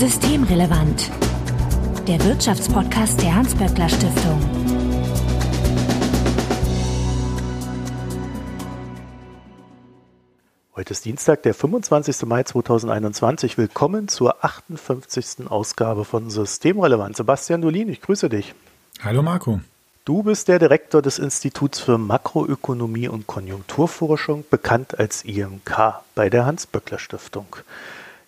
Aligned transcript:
Systemrelevant. 0.00 1.10
Der 2.08 2.24
Wirtschaftspodcast 2.24 3.20
der 3.20 3.34
Hans-Böckler 3.34 3.86
Stiftung. 3.86 4.40
Heute 10.74 10.92
ist 10.92 11.04
Dienstag, 11.04 11.42
der 11.42 11.52
25. 11.52 12.22
Mai 12.22 12.44
2021. 12.44 13.58
Willkommen 13.58 14.08
zur 14.08 14.42
58. 14.42 15.50
Ausgabe 15.50 16.06
von 16.06 16.30
Systemrelevant. 16.30 17.18
Sebastian 17.18 17.60
Dolin, 17.60 17.90
ich 17.90 18.00
grüße 18.00 18.30
dich. 18.30 18.54
Hallo 19.02 19.20
Marco. 19.20 19.60
Du 20.06 20.22
bist 20.22 20.48
der 20.48 20.58
Direktor 20.58 21.02
des 21.02 21.18
Instituts 21.18 21.78
für 21.78 21.98
Makroökonomie 21.98 23.08
und 23.08 23.26
Konjunkturforschung, 23.26 24.46
bekannt 24.48 24.98
als 24.98 25.26
IMK 25.26 26.00
bei 26.14 26.30
der 26.30 26.46
Hans-Böckler 26.46 26.98
Stiftung. 26.98 27.54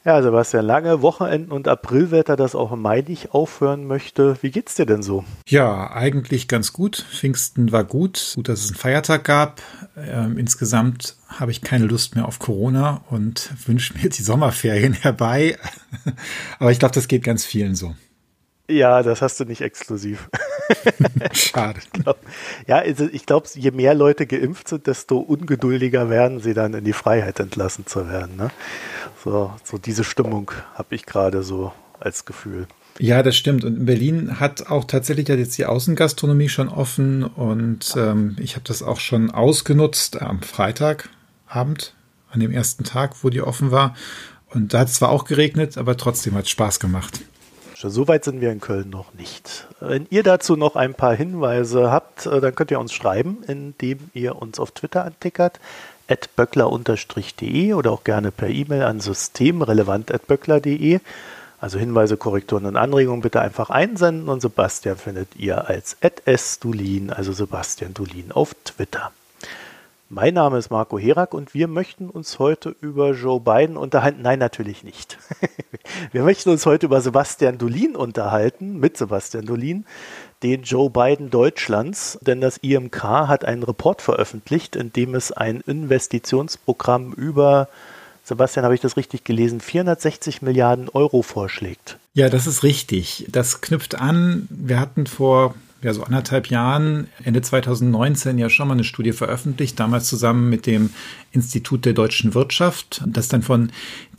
Ja, 0.05 0.21
Sebastian, 0.21 0.67
lange 0.67 1.01
Wochenenden 1.01 1.53
und 1.53 1.69
Aprilwetter, 1.69 2.35
das 2.35 2.57
auch 2.57 2.73
im 2.73 2.83
Mai 2.83 3.05
nicht 3.07 3.33
aufhören 3.33 3.87
möchte. 3.87 4.37
Wie 4.41 4.51
geht's 4.51 4.75
dir 4.75 4.85
denn 4.85 5.03
so? 5.03 5.25
Ja, 5.47 5.93
eigentlich 5.93 6.49
ganz 6.49 6.73
gut. 6.73 7.07
Pfingsten 7.09 7.71
war 7.71 7.85
gut. 7.85 8.33
Gut, 8.35 8.49
dass 8.49 8.65
es 8.65 8.71
einen 8.71 8.79
Feiertag 8.79 9.23
gab. 9.23 9.63
Ähm, 9.97 10.39
insgesamt 10.39 11.17
habe 11.29 11.53
ich 11.53 11.61
keine 11.61 11.87
Lust 11.87 12.17
mehr 12.17 12.27
auf 12.27 12.41
Corona 12.41 13.03
und 13.11 13.51
wünsche 13.67 13.95
mir 13.97 14.11
die 14.11 14.23
Sommerferien 14.23 14.93
herbei. 14.93 15.57
Aber 16.59 16.73
ich 16.73 16.81
glaube, 16.81 16.95
das 16.95 17.07
geht 17.07 17.23
ganz 17.23 17.45
vielen 17.45 17.77
so. 17.77 17.95
Ja, 18.69 19.03
das 19.03 19.23
hast 19.23 19.41
du 19.41 19.45
nicht 19.45 19.61
exklusiv. 19.61 20.29
Schade. 21.33 21.81
ich 21.81 21.91
glaub, 21.91 22.19
ja, 22.67 22.77
also 22.77 23.09
ich 23.11 23.27
glaube, 23.27 23.49
je 23.55 23.71
mehr 23.71 23.95
Leute 23.95 24.27
geimpft 24.27 24.69
sind, 24.69 24.87
desto 24.87 25.19
ungeduldiger 25.19 26.09
werden 26.09 26.41
sie 26.41 26.55
dann 26.55 26.75
in 26.75 26.85
die 26.85 26.93
Freiheit 26.93 27.41
entlassen 27.41 27.87
zu 27.87 28.09
werden. 28.09 28.37
Ne? 28.37 28.51
So, 29.23 29.53
so 29.65 29.79
diese 29.79 30.05
Stimmung 30.05 30.53
habe 30.75 30.95
ich 30.95 31.07
gerade 31.07 31.43
so 31.43 31.73
als 32.01 32.25
Gefühl. 32.25 32.67
Ja, 32.99 33.23
das 33.23 33.37
stimmt. 33.37 33.65
Und 33.65 33.79
in 33.79 33.85
Berlin 33.87 34.39
hat 34.39 34.69
auch 34.69 34.85
tatsächlich 34.85 35.29
jetzt 35.29 35.57
die 35.59 35.67
Außengastronomie 35.67 36.49
schon 36.49 36.69
offen 36.69 37.25
und 37.25 37.95
ähm, 37.97 38.37
ich 38.39 38.55
habe 38.55 38.65
das 38.67 38.83
auch 38.83 39.01
schon 39.01 39.31
ausgenutzt 39.31 40.21
am 40.21 40.43
Freitagabend, 40.43 41.95
an 42.31 42.41
dem 42.41 42.53
ersten 42.53 42.85
Tag, 42.85 43.25
wo 43.25 43.31
die 43.31 43.41
offen 43.41 43.71
war. 43.71 43.95
Und 44.51 44.75
da 44.75 44.81
hat 44.81 44.89
es 44.89 44.95
zwar 44.95 45.09
auch 45.09 45.25
geregnet, 45.25 45.79
aber 45.79 45.97
trotzdem 45.97 46.35
hat 46.35 46.45
es 46.45 46.51
Spaß 46.51 46.81
gemacht. 46.81 47.21
So 47.91 48.09
weit 48.09 48.25
sind 48.25 48.41
wir 48.41 48.53
in 48.53 48.61
Köln 48.61 48.91
noch 48.91 49.13
nicht. 49.15 49.67
Wenn 49.81 50.07
ihr 50.11 50.23
dazu 50.23 50.57
noch 50.57 50.77
ein 50.77 50.95
paar 50.95 51.15
Hinweise 51.15 51.91
habt, 51.91 52.27
äh, 52.27 52.41
dann 52.41 52.55
könnt 52.55 52.71
ihr 52.71 52.81
uns 52.81 52.93
schreiben, 52.93 53.43
indem 53.47 53.99
ihr 54.15 54.41
uns 54.41 54.61
auf 54.61 54.71
Twitter 54.71 55.05
antickert, 55.05 55.59
böckler-de 56.37 57.75
oder 57.75 57.91
auch 57.91 58.05
gerne 58.05 58.31
per 58.31 58.49
E-Mail 58.49 58.83
an 58.83 59.01
systemrelevant.böckler.de. 59.01 61.01
Also 61.61 61.79
Hinweise, 61.79 62.17
Korrekturen 62.17 62.67
und 62.67 62.77
Anregungen 62.77 63.23
bitte 63.23 63.41
einfach 63.41 63.71
einsenden 63.71 64.29
und 64.29 64.43
Sebastian 64.43 64.97
findet 64.97 65.37
ihr 65.37 65.69
als 65.69 65.97
@sdulin, 66.27 67.11
also 67.11 67.33
Sebastian 67.33 67.95
Dulin 67.95 68.33
auf 68.33 68.55
Twitter. 68.65 69.13
Mein 70.15 70.35
Name 70.35 70.59
ist 70.59 70.69
Marco 70.69 70.99
Herak 70.99 71.33
und 71.33 71.55
wir 71.55 71.69
möchten 71.69 72.11
uns 72.11 72.39
heute 72.39 72.77
über 72.83 73.13
Joe 73.15 73.41
Biden 73.41 73.79
unterhalten. 73.79 74.21
Nein, 74.21 74.41
natürlich 74.41 74.85
nicht. 74.85 75.17
wir 76.13 76.23
möchten 76.23 76.51
uns 76.51 76.67
heute 76.67 76.85
über 76.85 77.01
Sebastian 77.01 77.57
Dolin 77.57 77.97
unterhalten, 77.97 78.79
mit 78.79 78.99
Sebastian 78.99 79.47
Dolin, 79.47 79.87
den 80.43 80.65
Joe 80.65 80.91
Biden 80.91 81.31
Deutschlands, 81.31 82.19
denn 82.21 82.43
das 82.43 82.59
IMK 82.59 83.03
hat 83.03 83.47
einen 83.47 83.63
Report 83.63 84.03
veröffentlicht, 84.03 84.77
in 84.77 84.93
dem 84.93 85.15
es 85.15 85.33
ein 85.33 85.63
Investitionsprogramm 85.63 87.15
über 87.15 87.71
Sebastian, 88.23 88.67
habe 88.67 88.75
ich 88.75 88.83
das 88.83 88.99
richtig 88.99 89.25
gelesen, 89.25 89.63
460 89.63 90.43
Milliarden 90.43 90.91
Euro 90.91 91.23
vorschlägt. 91.23 91.97
Ja, 92.13 92.29
das 92.29 92.47
ist 92.47 92.63
richtig. 92.63 93.29
Das 93.31 93.63
knüpft 93.63 93.95
an, 93.95 94.47
wir 94.51 94.79
hatten 94.79 95.07
vor 95.07 95.55
ja, 95.83 95.93
so 95.93 96.05
anderthalb 96.05 96.47
Jahren, 96.47 97.09
Ende 97.25 97.43
2019, 97.43 98.39
ja 98.39 98.49
schon 98.49 98.69
mal 98.69 98.75
eine 98.75 98.85
Studie 98.85 99.13
veröffentlicht, 99.13 99.79
damals 99.81 100.09
zusammen 100.09 100.49
mit 100.49 100.67
dem 100.67 100.91
Institut 101.33 101.85
der 101.85 101.93
deutschen 101.93 102.35
Wirtschaft, 102.35 103.03
das 103.07 103.27
dann 103.29 103.43
von 103.43 103.71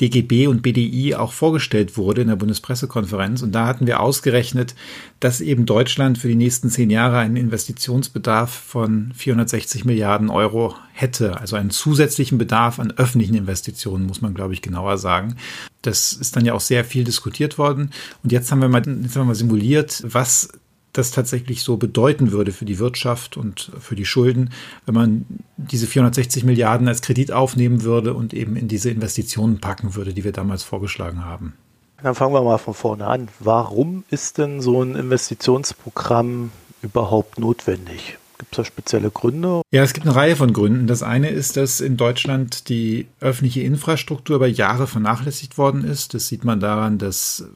DGB 0.01 0.47
und 0.47 0.61
BDI 0.61 1.15
auch 1.15 1.31
vorgestellt 1.31 1.95
wurde 1.95 2.23
in 2.23 2.27
der 2.27 2.35
Bundespressekonferenz. 2.35 3.41
Und 3.43 3.53
da 3.53 3.65
hatten 3.65 3.87
wir 3.87 4.01
ausgerechnet, 4.01 4.75
dass 5.21 5.39
eben 5.39 5.65
Deutschland 5.65 6.17
für 6.17 6.27
die 6.27 6.35
nächsten 6.35 6.69
zehn 6.69 6.89
Jahre 6.89 7.19
einen 7.19 7.37
Investitionsbedarf 7.37 8.51
von 8.51 9.13
460 9.15 9.85
Milliarden 9.85 10.29
Euro 10.29 10.75
hätte. 10.91 11.39
Also 11.39 11.55
einen 11.55 11.69
zusätzlichen 11.69 12.37
Bedarf 12.37 12.79
an 12.79 12.91
öffentlichen 12.91 13.35
Investitionen, 13.35 14.05
muss 14.05 14.21
man, 14.21 14.33
glaube 14.33 14.53
ich, 14.53 14.61
genauer 14.61 14.97
sagen. 14.97 15.37
Das 15.81 16.13
ist 16.13 16.35
dann 16.35 16.45
ja 16.45 16.53
auch 16.53 16.61
sehr 16.61 16.83
viel 16.83 17.03
diskutiert 17.05 17.57
worden. 17.57 17.91
Und 18.23 18.31
jetzt 18.31 18.51
haben 18.51 18.61
wir 18.61 18.69
mal, 18.69 18.79
jetzt 18.79 19.15
haben 19.15 19.21
wir 19.21 19.25
mal 19.25 19.35
simuliert, 19.35 20.03
was 20.05 20.49
das 20.93 21.11
tatsächlich 21.11 21.63
so 21.63 21.77
bedeuten 21.77 22.31
würde 22.31 22.51
für 22.51 22.65
die 22.65 22.79
Wirtschaft 22.79 23.35
und 23.35 23.71
für 23.79 23.95
die 23.95 24.05
Schulden, 24.05 24.51
wenn 24.85 24.95
man 24.95 25.25
diese 25.57 25.87
460 25.87 26.43
Milliarden 26.43 26.87
als 26.87 27.01
Kredit 27.01 27.31
aufnehmen 27.31 27.83
würde 27.83 28.13
und 28.13 28.33
eben 28.33 28.55
in 28.55 28.67
diese 28.67 28.91
Investitionen 28.91 29.59
packen 29.59 29.95
würde, 29.95 30.13
die 30.13 30.23
wir 30.23 30.31
damals 30.31 30.63
vorgeschlagen 30.63 31.25
haben. 31.25 31.53
Dann 32.01 32.15
fangen 32.15 32.33
wir 32.33 32.43
mal 32.43 32.57
von 32.57 32.73
vorne 32.73 33.07
an. 33.07 33.29
Warum 33.39 34.03
ist 34.09 34.37
denn 34.37 34.61
so 34.61 34.83
ein 34.83 34.95
Investitionsprogramm 34.95 36.51
überhaupt 36.81 37.39
notwendig? 37.39 38.17
Gibt 38.43 38.55
es 38.55 38.57
da 38.57 38.65
spezielle 38.65 39.09
Gründe? 39.09 39.61
Ja, 39.71 39.83
es 39.83 39.93
gibt 39.93 40.05
eine 40.05 40.17
Reihe 40.17 40.35
von 40.35 40.51
Gründen. 40.51 40.85
Das 40.85 41.01
eine 41.01 41.29
ist, 41.29 41.55
dass 41.55 41.79
in 41.79 41.95
Deutschland 41.95 42.67
die 42.67 43.07
öffentliche 43.21 43.61
Infrastruktur 43.61 44.35
über 44.35 44.47
Jahre 44.47 44.85
vernachlässigt 44.85 45.57
worden 45.57 45.85
ist. 45.85 46.13
Das 46.13 46.27
sieht 46.27 46.43
man 46.43 46.59
daran, 46.59 46.97
dass 46.97 47.47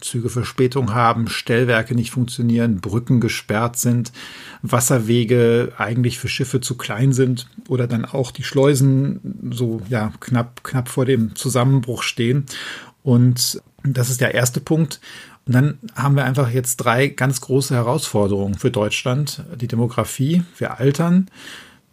Züge 0.00 0.28
Verspätung 0.28 0.94
haben, 0.94 1.26
Stellwerke 1.26 1.96
nicht 1.96 2.12
funktionieren, 2.12 2.80
Brücken 2.80 3.18
gesperrt 3.18 3.78
sind, 3.78 4.12
Wasserwege 4.62 5.72
eigentlich 5.76 6.20
für 6.20 6.28
Schiffe 6.28 6.60
zu 6.60 6.76
klein 6.76 7.12
sind 7.12 7.48
oder 7.66 7.88
dann 7.88 8.04
auch 8.04 8.30
die 8.30 8.44
Schleusen 8.44 9.50
so 9.50 9.80
ja 9.88 10.12
knapp 10.20 10.62
knapp 10.62 10.88
vor 10.88 11.04
dem 11.04 11.34
Zusammenbruch 11.34 12.04
stehen. 12.04 12.46
Und 13.02 13.60
das 13.82 14.08
ist 14.08 14.20
der 14.20 14.34
erste 14.34 14.60
Punkt. 14.60 15.00
Und 15.48 15.54
dann 15.54 15.78
haben 15.94 16.14
wir 16.14 16.24
einfach 16.24 16.50
jetzt 16.50 16.76
drei 16.76 17.06
ganz 17.06 17.40
große 17.40 17.74
Herausforderungen 17.74 18.56
für 18.56 18.70
Deutschland. 18.70 19.42
Die 19.58 19.66
Demografie, 19.66 20.42
wir 20.58 20.78
altern. 20.78 21.30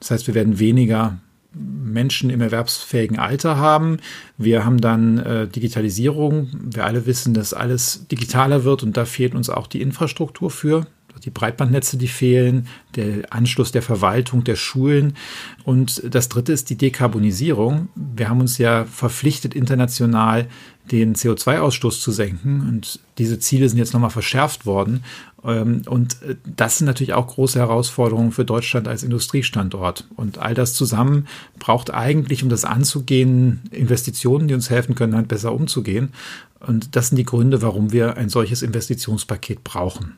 Das 0.01 0.11
heißt, 0.11 0.27
wir 0.27 0.35
werden 0.35 0.59
weniger 0.59 1.17
Menschen 1.53 2.29
im 2.29 2.41
erwerbsfähigen 2.41 3.17
Alter 3.17 3.55
haben. 3.55 3.99
Wir 4.38 4.66
haben 4.66 4.81
dann 4.81 5.19
äh, 5.19 5.47
Digitalisierung. 5.47 6.49
Wir 6.66 6.83
alle 6.83 7.05
wissen, 7.05 7.33
dass 7.33 7.53
alles 7.53 8.05
digitaler 8.11 8.66
wird 8.66 8.83
und 8.83 8.97
da 8.97 9.05
fehlt 9.05 9.33
uns 9.33 9.49
auch 9.49 9.67
die 9.67 9.81
Infrastruktur 9.81 10.51
für 10.51 10.85
die 11.23 11.31
Breitbandnetze, 11.31 11.97
die 11.97 12.07
fehlen, 12.07 12.67
der 12.95 13.33
Anschluss 13.33 13.72
der 13.72 13.81
Verwaltung, 13.81 14.43
der 14.43 14.55
Schulen. 14.55 15.16
Und 15.63 16.01
das 16.13 16.29
Dritte 16.29 16.53
ist 16.53 16.69
die 16.69 16.77
Dekarbonisierung. 16.77 17.89
Wir 17.95 18.29
haben 18.29 18.41
uns 18.41 18.57
ja 18.57 18.85
verpflichtet, 18.85 19.55
international 19.55 20.47
den 20.91 21.16
CO2-Ausstoß 21.16 22.01
zu 22.01 22.12
senken. 22.12 22.66
Und 22.68 23.00
diese 23.18 23.40
Ziele 23.40 23.68
sind 23.69 23.78
jetzt 23.78 23.94
nochmal 23.94 24.09
verschärft 24.09 24.66
worden. 24.66 25.03
Ähm, 25.44 25.81
und 25.88 26.18
das 26.46 26.78
sind 26.78 26.88
natürlich 26.88 27.13
auch 27.13 27.28
große 27.28 27.59
Herausforderungen 27.59 28.31
für 28.31 28.46
Deutschland 28.46 28.88
als 28.88 29.03
Industriestandort. 29.03 30.06
Und 30.16 30.38
all 30.38 30.53
das 30.53 30.73
zusammen 30.73 31.28
braucht 31.59 31.94
eigentlich, 31.94 32.44
um 32.44 32.50
das 32.50 32.66
anzugehen, 32.66 33.62
Investitionen, 33.72 34.47
die 34.47 34.53
uns 34.53 34.69
helfen 34.69 34.96
können, 34.96 35.16
halt 35.16 35.28
besser 35.28 35.53
umzugehen. 35.53 36.13
Und 36.59 36.96
das 36.96 37.09
sind 37.09 37.17
die 37.17 37.25
Gründe, 37.25 37.62
warum 37.62 37.91
wir 37.91 38.17
ein 38.17 38.29
solches 38.29 38.62
Investitionspaket 38.62 39.63
brauchen. 39.63 40.17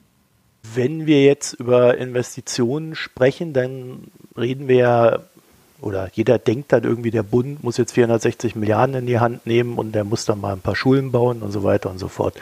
Wenn 0.73 1.05
wir 1.05 1.23
jetzt 1.23 1.53
über 1.53 1.97
Investitionen 1.97 2.95
sprechen, 2.95 3.53
dann 3.53 4.11
reden 4.35 4.67
wir 4.67 4.75
ja, 4.75 5.19
oder 5.81 6.09
jeder 6.13 6.39
denkt 6.39 6.71
dann 6.73 6.83
irgendwie, 6.83 7.11
der 7.11 7.23
Bund 7.23 7.63
muss 7.63 7.77
jetzt 7.77 7.93
460 7.93 8.55
Milliarden 8.55 8.95
in 8.95 9.05
die 9.05 9.19
Hand 9.19 9.45
nehmen 9.45 9.77
und 9.77 9.93
der 9.93 10.03
muss 10.03 10.25
dann 10.25 10.41
mal 10.41 10.53
ein 10.53 10.61
paar 10.61 10.75
Schulen 10.75 11.11
bauen 11.11 11.41
und 11.41 11.51
so 11.51 11.63
weiter 11.63 11.89
und 11.89 11.99
so 11.99 12.07
fort. 12.07 12.35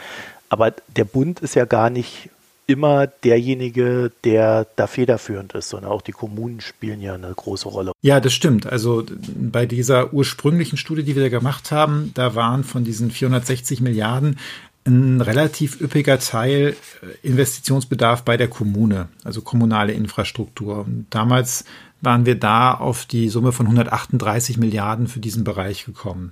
Aber 0.48 0.72
der 0.96 1.04
Bund 1.04 1.40
ist 1.40 1.54
ja 1.54 1.64
gar 1.64 1.90
nicht 1.90 2.30
immer 2.66 3.06
derjenige, 3.06 4.10
der 4.24 4.66
da 4.76 4.86
federführend 4.86 5.52
ist, 5.52 5.68
sondern 5.68 5.90
auch 5.90 6.02
die 6.02 6.12
Kommunen 6.12 6.60
spielen 6.60 7.00
ja 7.00 7.14
eine 7.14 7.32
große 7.32 7.68
Rolle. 7.68 7.92
Ja, 8.02 8.18
das 8.18 8.32
stimmt. 8.32 8.66
Also 8.66 9.04
bei 9.36 9.66
dieser 9.66 10.12
ursprünglichen 10.12 10.76
Studie, 10.76 11.04
die 11.04 11.14
wir 11.14 11.22
da 11.22 11.28
gemacht 11.28 11.70
haben, 11.70 12.10
da 12.14 12.34
waren 12.34 12.64
von 12.64 12.84
diesen 12.84 13.10
460 13.10 13.80
Milliarden 13.80 14.38
ein 14.86 15.20
relativ 15.20 15.80
üppiger 15.80 16.18
Teil 16.18 16.76
äh, 17.02 17.26
Investitionsbedarf 17.26 18.22
bei 18.22 18.36
der 18.36 18.48
Kommune, 18.48 19.08
also 19.24 19.42
kommunale 19.42 19.92
Infrastruktur. 19.92 20.80
Und 20.80 21.06
damals 21.10 21.64
waren 22.06 22.24
wir 22.24 22.36
da 22.36 22.72
auf 22.72 23.04
die 23.04 23.28
Summe 23.28 23.52
von 23.52 23.66
138 23.66 24.56
Milliarden 24.56 25.08
für 25.08 25.20
diesen 25.20 25.44
Bereich 25.44 25.84
gekommen. 25.84 26.30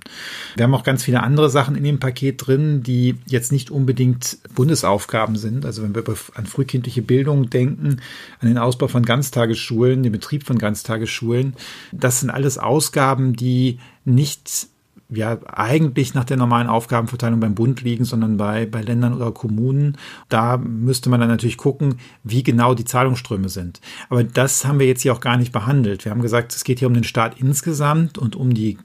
Wir 0.55 0.63
haben 0.63 0.73
auch 0.73 0.83
ganz 0.83 1.03
viele 1.03 1.21
andere 1.21 1.51
Sachen 1.51 1.75
in 1.75 1.83
dem 1.83 1.99
Paket 1.99 2.47
drin, 2.47 2.81
die 2.81 3.17
jetzt 3.27 3.51
nicht 3.51 3.69
unbedingt 3.69 4.39
Bundesaufgaben 4.55 5.35
sind. 5.35 5.65
Also 5.65 5.83
wenn 5.83 5.93
wir 5.93 6.03
an 6.33 6.47
frühkindliche 6.47 7.03
Bildung 7.03 7.51
denken, 7.51 8.01
an 8.39 8.47
den 8.47 8.57
Ausbau 8.57 8.87
von 8.87 9.03
Ganztagesschulen, 9.03 10.01
den 10.01 10.11
Betrieb 10.11 10.45
von 10.45 10.57
Ganztagesschulen, 10.57 11.53
das 11.91 12.21
sind 12.21 12.31
alles 12.31 12.57
Ausgaben, 12.57 13.35
die 13.35 13.79
nicht 14.05 14.67
ja 15.09 15.37
eigentlich 15.47 16.13
nach 16.13 16.23
der 16.23 16.37
normalen 16.37 16.67
Aufgabenverteilung 16.67 17.39
beim 17.39 17.55
Bund 17.55 17.81
liegen, 17.81 18.05
sondern 18.05 18.37
bei, 18.37 18.65
bei 18.65 18.81
Ländern 18.81 19.13
oder 19.13 19.31
Kommunen. 19.31 19.97
Da 20.29 20.57
müsste 20.57 21.09
man 21.09 21.19
dann 21.19 21.29
natürlich 21.29 21.57
gucken, 21.57 21.99
wie 22.23 22.43
genau 22.43 22.73
die 22.73 22.85
Zahlungsströme 22.85 23.49
sind. 23.49 23.81
Aber 24.09 24.23
das 24.23 24.65
haben 24.65 24.79
wir 24.79 24.87
jetzt 24.87 25.01
hier 25.01 25.13
auch 25.13 25.21
gar 25.21 25.37
nicht 25.37 25.51
behandelt. 25.51 26.05
Wir 26.05 26.11
haben 26.11 26.21
gesagt, 26.21 26.55
es 26.55 26.63
geht 26.63 26.79
hier 26.79 26.87
um 26.87 26.93
den 26.93 27.03
Staat 27.03 27.39
insgesamt 27.39 28.17
und 28.17 28.35
um 28.35 28.53
die 28.53 28.77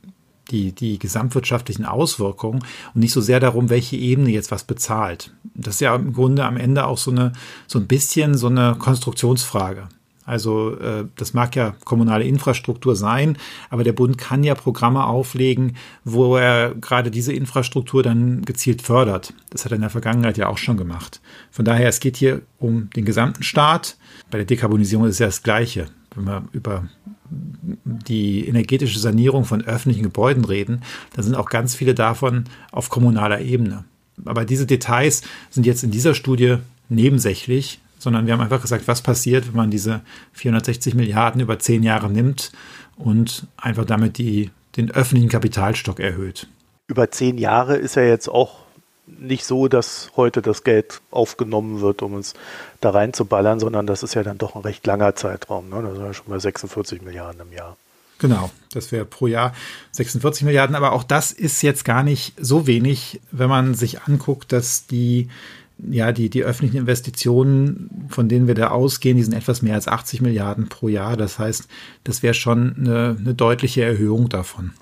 die, 0.50 0.72
die 0.72 0.98
gesamtwirtschaftlichen 0.98 1.84
Auswirkungen 1.84 2.64
und 2.94 3.00
nicht 3.00 3.12
so 3.12 3.20
sehr 3.20 3.38
darum, 3.38 3.70
welche 3.70 3.96
Ebene 3.96 4.30
jetzt 4.30 4.50
was 4.50 4.64
bezahlt. 4.64 5.32
Das 5.54 5.74
ist 5.74 5.80
ja 5.80 5.94
im 5.94 6.12
Grunde 6.12 6.44
am 6.44 6.56
Ende 6.56 6.86
auch 6.86 6.98
so 6.98 7.12
eine, 7.12 7.32
so 7.68 7.78
ein 7.78 7.86
bisschen 7.86 8.36
so 8.36 8.48
eine 8.48 8.74
Konstruktionsfrage. 8.76 9.88
Also 10.24 10.76
äh, 10.76 11.06
das 11.16 11.34
mag 11.34 11.56
ja 11.56 11.74
kommunale 11.84 12.24
Infrastruktur 12.24 12.94
sein, 12.94 13.36
aber 13.68 13.84
der 13.84 13.92
Bund 13.92 14.18
kann 14.18 14.44
ja 14.44 14.54
Programme 14.54 15.04
auflegen, 15.04 15.76
wo 16.04 16.36
er 16.36 16.74
gerade 16.74 17.10
diese 17.10 17.32
Infrastruktur 17.32 18.02
dann 18.02 18.42
gezielt 18.42 18.82
fördert. 18.82 19.32
Das 19.50 19.64
hat 19.64 19.72
er 19.72 19.76
in 19.76 19.80
der 19.80 19.90
Vergangenheit 19.90 20.38
ja 20.38 20.48
auch 20.48 20.58
schon 20.58 20.76
gemacht. 20.76 21.20
Von 21.50 21.64
daher, 21.64 21.88
es 21.88 22.00
geht 22.00 22.16
hier 22.16 22.42
um 22.58 22.90
den 22.90 23.04
gesamten 23.04 23.42
Staat. 23.42 23.96
Bei 24.30 24.38
der 24.38 24.46
Dekarbonisierung 24.46 25.06
ist 25.06 25.14
es 25.14 25.18
ja 25.18 25.26
das 25.26 25.42
Gleiche. 25.42 25.86
Wenn 26.14 26.24
wir 26.24 26.44
über 26.52 26.84
die 27.84 28.46
energetische 28.46 28.98
Sanierung 28.98 29.44
von 29.44 29.62
öffentlichen 29.62 30.02
Gebäuden 30.02 30.44
reden, 30.44 30.82
dann 31.14 31.24
sind 31.24 31.34
auch 31.34 31.48
ganz 31.48 31.74
viele 31.74 31.94
davon 31.94 32.44
auf 32.72 32.88
kommunaler 32.88 33.40
Ebene. 33.40 33.84
Aber 34.24 34.44
diese 34.44 34.66
Details 34.66 35.22
sind 35.48 35.66
jetzt 35.66 35.84
in 35.84 35.90
dieser 35.90 36.14
Studie 36.14 36.56
nebensächlich, 36.88 37.80
sondern 38.00 38.26
wir 38.26 38.32
haben 38.32 38.40
einfach 38.40 38.62
gesagt, 38.62 38.88
was 38.88 39.02
passiert, 39.02 39.46
wenn 39.46 39.56
man 39.56 39.70
diese 39.70 40.00
460 40.32 40.94
Milliarden 40.94 41.40
über 41.40 41.60
zehn 41.60 41.84
Jahre 41.84 42.10
nimmt 42.10 42.50
und 42.96 43.46
einfach 43.56 43.84
damit 43.84 44.18
die, 44.18 44.50
den 44.76 44.90
öffentlichen 44.90 45.28
Kapitalstock 45.28 46.00
erhöht. 46.00 46.48
Über 46.88 47.10
zehn 47.10 47.38
Jahre 47.38 47.76
ist 47.76 47.94
ja 47.94 48.02
jetzt 48.02 48.28
auch 48.28 48.58
nicht 49.06 49.44
so, 49.44 49.68
dass 49.68 50.10
heute 50.16 50.40
das 50.42 50.64
Geld 50.64 51.00
aufgenommen 51.10 51.80
wird, 51.80 52.02
um 52.02 52.16
es 52.16 52.34
da 52.80 52.90
reinzuballern, 52.90 53.60
sondern 53.60 53.86
das 53.86 54.02
ist 54.02 54.14
ja 54.14 54.22
dann 54.22 54.38
doch 54.38 54.54
ein 54.54 54.62
recht 54.62 54.86
langer 54.86 55.14
Zeitraum. 55.14 55.68
Ne? 55.68 55.82
Das 55.82 55.94
sind 55.94 56.04
ja 56.04 56.14
schon 56.14 56.28
mal 56.28 56.40
46 56.40 57.02
Milliarden 57.02 57.40
im 57.40 57.52
Jahr. 57.52 57.76
Genau, 58.18 58.50
das 58.72 58.92
wäre 58.92 59.06
pro 59.06 59.26
Jahr 59.26 59.54
46 59.92 60.44
Milliarden, 60.44 60.76
aber 60.76 60.92
auch 60.92 61.04
das 61.04 61.32
ist 61.32 61.62
jetzt 61.62 61.86
gar 61.86 62.02
nicht 62.02 62.34
so 62.38 62.66
wenig, 62.66 63.20
wenn 63.30 63.48
man 63.48 63.74
sich 63.74 64.02
anguckt, 64.02 64.52
dass 64.52 64.86
die 64.86 65.30
ja, 65.88 66.12
die, 66.12 66.30
die 66.30 66.44
öffentlichen 66.44 66.78
Investitionen, 66.78 68.06
von 68.08 68.28
denen 68.28 68.46
wir 68.46 68.54
da 68.54 68.68
ausgehen, 68.68 69.16
die 69.16 69.22
sind 69.22 69.34
etwas 69.34 69.62
mehr 69.62 69.74
als 69.74 69.88
80 69.88 70.20
Milliarden 70.20 70.68
pro 70.68 70.88
Jahr. 70.88 71.16
Das 71.16 71.38
heißt, 71.38 71.68
das 72.04 72.22
wäre 72.22 72.34
schon 72.34 72.76
eine, 72.78 73.16
eine 73.18 73.34
deutliche 73.34 73.82
Erhöhung 73.82 74.28
davon. 74.28 74.72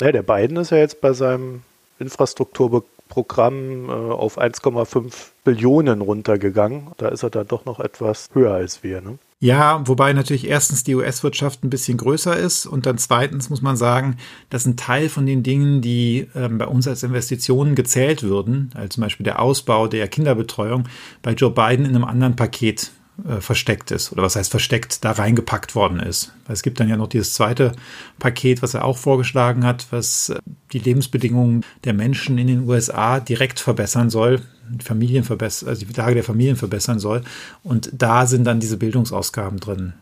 Ja, 0.00 0.12
der 0.12 0.22
Biden 0.22 0.56
ist 0.56 0.70
ja 0.70 0.78
jetzt 0.78 1.00
bei 1.00 1.12
seinem 1.12 1.62
Infrastrukturprogramm 1.98 3.88
äh, 3.88 3.92
auf 3.92 4.38
1,5 4.38 5.12
Billionen 5.44 6.00
runtergegangen. 6.00 6.88
Da 6.98 7.08
ist 7.08 7.22
er 7.22 7.30
dann 7.30 7.48
doch 7.48 7.64
noch 7.64 7.80
etwas 7.80 8.28
höher 8.32 8.54
als 8.54 8.82
wir. 8.82 9.00
Ne? 9.00 9.18
Ja, 9.40 9.86
wobei 9.86 10.12
natürlich 10.14 10.48
erstens 10.48 10.82
die 10.82 10.96
US-Wirtschaft 10.96 11.62
ein 11.62 11.70
bisschen 11.70 11.96
größer 11.96 12.36
ist 12.36 12.66
und 12.66 12.86
dann 12.86 12.98
zweitens 12.98 13.50
muss 13.50 13.62
man 13.62 13.76
sagen, 13.76 14.16
dass 14.50 14.66
ein 14.66 14.76
Teil 14.76 15.08
von 15.08 15.26
den 15.26 15.44
Dingen, 15.44 15.80
die 15.80 16.28
ähm, 16.34 16.58
bei 16.58 16.66
uns 16.66 16.88
als 16.88 17.04
Investitionen 17.04 17.76
gezählt 17.76 18.24
würden, 18.24 18.70
also 18.74 18.88
zum 18.88 19.02
Beispiel 19.02 19.22
der 19.22 19.40
Ausbau 19.40 19.86
der 19.86 20.08
Kinderbetreuung, 20.08 20.88
bei 21.22 21.34
Joe 21.34 21.52
Biden 21.52 21.86
in 21.86 21.94
einem 21.94 22.04
anderen 22.04 22.34
Paket 22.34 22.90
äh, 23.28 23.40
versteckt 23.40 23.92
ist 23.92 24.10
oder 24.10 24.22
was 24.22 24.34
heißt 24.34 24.50
versteckt 24.50 25.04
da 25.04 25.12
reingepackt 25.12 25.76
worden 25.76 26.00
ist. 26.00 26.32
Es 26.48 26.64
gibt 26.64 26.80
dann 26.80 26.88
ja 26.88 26.96
noch 26.96 27.08
dieses 27.08 27.34
zweite 27.34 27.72
Paket, 28.18 28.60
was 28.60 28.74
er 28.74 28.84
auch 28.84 28.98
vorgeschlagen 28.98 29.64
hat, 29.64 29.86
was 29.90 30.30
äh, 30.30 30.40
die 30.72 30.80
Lebensbedingungen 30.80 31.64
der 31.84 31.94
Menschen 31.94 32.38
in 32.38 32.48
den 32.48 32.68
USA 32.68 33.20
direkt 33.20 33.60
verbessern 33.60 34.10
soll, 34.10 34.42
Familien 34.82 35.24
verbessern, 35.24 35.68
also 35.68 35.84
die 35.84 35.92
Lage 35.92 36.14
der 36.14 36.24
Familien 36.24 36.56
verbessern 36.56 36.98
soll. 36.98 37.22
Und 37.62 37.90
da 37.92 38.26
sind 38.26 38.44
dann 38.44 38.60
diese 38.60 38.76
Bildungsausgaben 38.76 39.60
drin. 39.60 39.94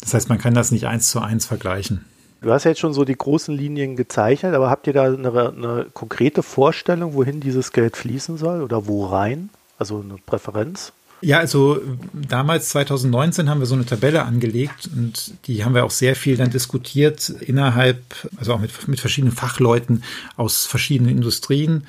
Das 0.00 0.14
heißt, 0.14 0.28
man 0.28 0.38
kann 0.38 0.54
das 0.54 0.70
nicht 0.70 0.86
eins 0.86 1.10
zu 1.10 1.20
eins 1.20 1.46
vergleichen. 1.46 2.04
Du 2.42 2.52
hast 2.52 2.64
ja 2.64 2.70
jetzt 2.70 2.80
schon 2.80 2.92
so 2.92 3.04
die 3.04 3.16
großen 3.16 3.54
Linien 3.56 3.96
gezeichnet, 3.96 4.54
aber 4.54 4.70
habt 4.70 4.86
ihr 4.86 4.92
da 4.92 5.04
eine, 5.04 5.28
eine 5.28 5.86
konkrete 5.92 6.42
Vorstellung, 6.42 7.14
wohin 7.14 7.40
dieses 7.40 7.72
Geld 7.72 7.96
fließen 7.96 8.36
soll 8.36 8.62
oder 8.62 8.86
wo 8.86 9.06
rein? 9.06 9.48
Also 9.78 10.00
eine 10.00 10.16
Präferenz? 10.24 10.92
Ja, 11.22 11.38
also 11.38 11.80
damals 12.12 12.68
2019 12.68 13.48
haben 13.48 13.60
wir 13.60 13.66
so 13.66 13.74
eine 13.74 13.86
Tabelle 13.86 14.24
angelegt 14.24 14.90
und 14.94 15.32
die 15.46 15.64
haben 15.64 15.74
wir 15.74 15.84
auch 15.84 15.90
sehr 15.90 16.14
viel 16.14 16.36
dann 16.36 16.50
diskutiert 16.50 17.30
innerhalb, 17.30 18.02
also 18.36 18.52
auch 18.52 18.60
mit, 18.60 18.86
mit 18.86 19.00
verschiedenen 19.00 19.34
Fachleuten 19.34 20.02
aus 20.36 20.66
verschiedenen 20.66 21.16
Industrien 21.16 21.86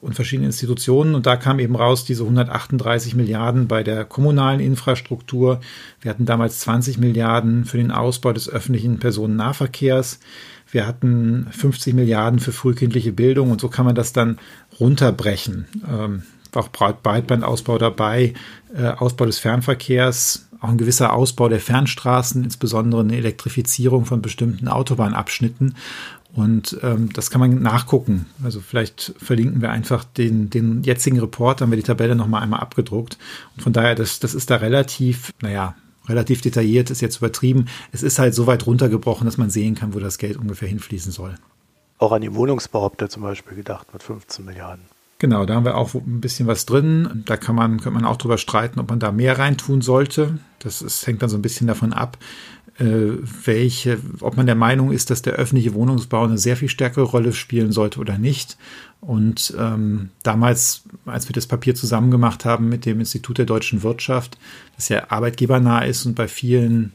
und 0.00 0.14
verschiedenen 0.14 0.48
Institutionen. 0.48 1.14
Und 1.14 1.26
da 1.26 1.36
kam 1.36 1.58
eben 1.58 1.76
raus 1.76 2.04
diese 2.04 2.22
138 2.22 3.14
Milliarden 3.14 3.68
bei 3.68 3.82
der 3.82 4.04
kommunalen 4.04 4.60
Infrastruktur. 4.60 5.60
Wir 6.00 6.10
hatten 6.10 6.26
damals 6.26 6.60
20 6.60 6.98
Milliarden 6.98 7.64
für 7.64 7.76
den 7.76 7.90
Ausbau 7.90 8.32
des 8.32 8.48
öffentlichen 8.48 8.98
Personennahverkehrs. 8.98 10.20
Wir 10.70 10.86
hatten 10.86 11.48
50 11.50 11.94
Milliarden 11.94 12.40
für 12.40 12.52
frühkindliche 12.52 13.12
Bildung 13.12 13.50
und 13.50 13.60
so 13.60 13.68
kann 13.68 13.84
man 13.84 13.94
das 13.94 14.12
dann 14.12 14.38
runterbrechen. 14.80 15.66
Ähm, 15.88 16.22
auch 16.54 16.68
Breitbandausbau 16.68 17.78
dabei, 17.78 18.34
äh, 18.74 18.88
Ausbau 18.88 19.26
des 19.26 19.38
Fernverkehrs, 19.38 20.48
auch 20.60 20.68
ein 20.68 20.78
gewisser 20.78 21.12
Ausbau 21.12 21.48
der 21.48 21.60
Fernstraßen, 21.60 22.44
insbesondere 22.44 23.00
eine 23.00 23.16
Elektrifizierung 23.16 24.04
von 24.04 24.22
bestimmten 24.22 24.68
Autobahnabschnitten. 24.68 25.74
Und 26.34 26.78
ähm, 26.82 27.12
das 27.12 27.30
kann 27.30 27.40
man 27.40 27.60
nachgucken. 27.60 28.26
Also 28.42 28.60
vielleicht 28.60 29.14
verlinken 29.18 29.60
wir 29.60 29.70
einfach 29.70 30.04
den, 30.04 30.48
den 30.48 30.82
jetzigen 30.82 31.20
Report, 31.20 31.60
haben 31.60 31.70
wir 31.70 31.76
die 31.76 31.82
Tabelle 31.82 32.16
nochmal 32.16 32.42
einmal 32.42 32.60
abgedruckt. 32.60 33.18
Und 33.56 33.62
von 33.62 33.72
daher, 33.72 33.94
das, 33.94 34.18
das 34.18 34.34
ist 34.34 34.50
da 34.50 34.56
relativ, 34.56 35.32
naja, 35.42 35.74
relativ 36.08 36.40
detailliert, 36.40 36.90
ist 36.90 37.02
jetzt 37.02 37.18
übertrieben. 37.18 37.66
Es 37.92 38.02
ist 38.02 38.18
halt 38.18 38.34
so 38.34 38.46
weit 38.46 38.66
runtergebrochen, 38.66 39.26
dass 39.26 39.36
man 39.36 39.50
sehen 39.50 39.74
kann, 39.74 39.94
wo 39.94 39.98
das 39.98 40.18
Geld 40.18 40.38
ungefähr 40.38 40.68
hinfließen 40.68 41.12
soll. 41.12 41.34
Auch 41.98 42.12
an 42.12 42.22
habt 42.24 43.02
ihr 43.02 43.08
zum 43.08 43.22
Beispiel 43.22 43.56
gedacht 43.56 43.92
mit 43.92 44.02
15 44.02 44.44
Milliarden. 44.44 44.86
Genau, 45.18 45.46
da 45.46 45.54
haben 45.54 45.64
wir 45.64 45.76
auch 45.76 45.94
ein 45.94 46.20
bisschen 46.20 46.48
was 46.48 46.66
drin. 46.66 47.22
Da 47.26 47.36
kann 47.36 47.54
man, 47.54 47.80
kann 47.80 47.92
man 47.92 48.04
auch 48.04 48.16
drüber 48.16 48.38
streiten, 48.38 48.80
ob 48.80 48.90
man 48.90 48.98
da 48.98 49.12
mehr 49.12 49.38
reintun 49.38 49.80
sollte. 49.80 50.40
Das 50.58 50.82
ist, 50.82 51.06
hängt 51.06 51.22
dann 51.22 51.28
so 51.28 51.38
ein 51.38 51.42
bisschen 51.42 51.68
davon 51.68 51.92
ab, 51.92 52.18
welche, 52.78 53.98
ob 54.20 54.36
man 54.36 54.46
der 54.46 54.54
Meinung 54.54 54.92
ist, 54.92 55.10
dass 55.10 55.22
der 55.22 55.34
öffentliche 55.34 55.74
Wohnungsbau 55.74 56.24
eine 56.24 56.38
sehr 56.38 56.56
viel 56.56 56.68
stärkere 56.68 57.04
Rolle 57.04 57.32
spielen 57.32 57.70
sollte 57.70 58.00
oder 58.00 58.18
nicht. 58.18 58.56
Und 59.00 59.54
ähm, 59.58 60.10
damals, 60.22 60.82
als 61.06 61.28
wir 61.28 61.34
das 61.34 61.46
Papier 61.46 61.74
zusammen 61.74 62.10
gemacht 62.10 62.44
haben 62.44 62.68
mit 62.68 62.86
dem 62.86 63.00
Institut 63.00 63.38
der 63.38 63.46
deutschen 63.46 63.82
Wirtschaft, 63.82 64.38
das 64.76 64.88
ja 64.88 65.10
arbeitgebernah 65.10 65.80
ist 65.80 66.06
und 66.06 66.14
bei 66.14 66.28
vielen 66.28 66.92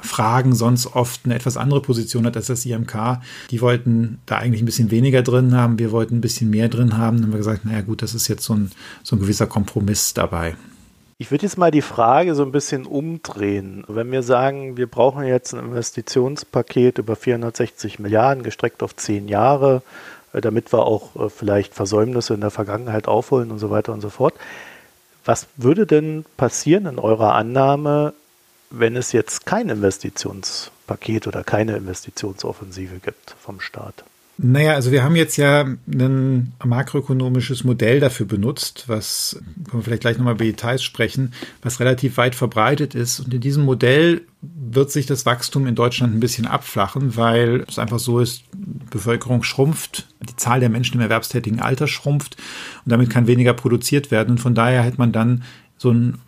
Fragen 0.00 0.54
sonst 0.54 0.86
oft 0.94 1.22
eine 1.24 1.34
etwas 1.34 1.56
andere 1.56 1.82
Position 1.82 2.26
hat 2.26 2.36
als 2.36 2.46
das 2.46 2.64
IMK. 2.66 3.20
Die 3.50 3.60
wollten 3.60 4.18
da 4.26 4.36
eigentlich 4.36 4.62
ein 4.62 4.66
bisschen 4.66 4.90
weniger 4.90 5.22
drin 5.22 5.54
haben, 5.54 5.78
wir 5.78 5.90
wollten 5.90 6.18
ein 6.18 6.20
bisschen 6.20 6.50
mehr 6.50 6.68
drin 6.68 6.96
haben. 6.96 7.16
Dann 7.16 7.26
haben 7.26 7.32
wir 7.32 7.38
gesagt, 7.38 7.64
naja 7.64 7.80
gut, 7.80 8.02
das 8.02 8.14
ist 8.14 8.28
jetzt 8.28 8.44
so 8.44 8.54
ein, 8.54 8.70
so 9.02 9.16
ein 9.16 9.20
gewisser 9.20 9.46
Kompromiss 9.46 10.14
dabei. 10.14 10.56
Ich 11.20 11.32
würde 11.32 11.46
jetzt 11.46 11.58
mal 11.58 11.72
die 11.72 11.82
Frage 11.82 12.36
so 12.36 12.44
ein 12.44 12.52
bisschen 12.52 12.86
umdrehen. 12.86 13.82
Wenn 13.88 14.12
wir 14.12 14.22
sagen, 14.22 14.76
wir 14.76 14.86
brauchen 14.86 15.24
jetzt 15.24 15.52
ein 15.52 15.58
Investitionspaket 15.58 16.98
über 16.98 17.16
460 17.16 17.98
Milliarden 17.98 18.44
gestreckt 18.44 18.84
auf 18.84 18.94
zehn 18.94 19.26
Jahre, 19.26 19.82
äh, 20.32 20.40
damit 20.40 20.72
wir 20.72 20.86
auch 20.86 21.16
äh, 21.16 21.28
vielleicht 21.28 21.74
Versäumnisse 21.74 22.34
in 22.34 22.40
der 22.40 22.52
Vergangenheit 22.52 23.08
aufholen 23.08 23.50
und 23.50 23.58
so 23.58 23.68
weiter 23.68 23.92
und 23.92 24.00
so 24.00 24.10
fort. 24.10 24.34
Was 25.24 25.48
würde 25.56 25.86
denn 25.86 26.24
passieren 26.36 26.86
in 26.86 27.00
eurer 27.00 27.34
Annahme, 27.34 28.14
wenn 28.70 28.94
es 28.94 29.10
jetzt 29.10 29.44
kein 29.44 29.70
Investitionspaket 29.70 31.26
oder 31.26 31.42
keine 31.42 31.76
Investitionsoffensive 31.76 33.00
gibt 33.00 33.34
vom 33.40 33.58
Staat? 33.58 34.04
Naja, 34.40 34.74
also 34.74 34.92
wir 34.92 35.02
haben 35.02 35.16
jetzt 35.16 35.36
ja 35.36 35.62
ein 35.62 36.52
makroökonomisches 36.64 37.64
Modell 37.64 37.98
dafür 37.98 38.24
benutzt, 38.24 38.84
was, 38.86 39.36
können 39.68 39.80
wir 39.80 39.82
vielleicht 39.82 40.02
gleich 40.02 40.16
nochmal 40.16 40.34
über 40.34 40.44
Details 40.44 40.84
sprechen, 40.84 41.32
was 41.60 41.80
relativ 41.80 42.18
weit 42.18 42.36
verbreitet 42.36 42.94
ist. 42.94 43.18
Und 43.18 43.34
in 43.34 43.40
diesem 43.40 43.64
Modell 43.64 44.22
wird 44.40 44.92
sich 44.92 45.06
das 45.06 45.26
Wachstum 45.26 45.66
in 45.66 45.74
Deutschland 45.74 46.14
ein 46.14 46.20
bisschen 46.20 46.46
abflachen, 46.46 47.16
weil 47.16 47.64
es 47.66 47.80
einfach 47.80 47.98
so 47.98 48.20
ist, 48.20 48.44
Bevölkerung 48.90 49.42
schrumpft, 49.42 50.06
die 50.20 50.36
Zahl 50.36 50.60
der 50.60 50.68
Menschen 50.68 50.94
im 50.94 51.00
erwerbstätigen 51.00 51.58
Alter 51.58 51.88
schrumpft 51.88 52.36
und 52.84 52.92
damit 52.92 53.10
kann 53.10 53.26
weniger 53.26 53.54
produziert 53.54 54.12
werden. 54.12 54.32
Und 54.32 54.38
von 54.38 54.54
daher 54.54 54.84
hat 54.84 54.98
man 54.98 55.10
dann 55.10 55.42
so 55.78 55.90
ein 55.90 56.18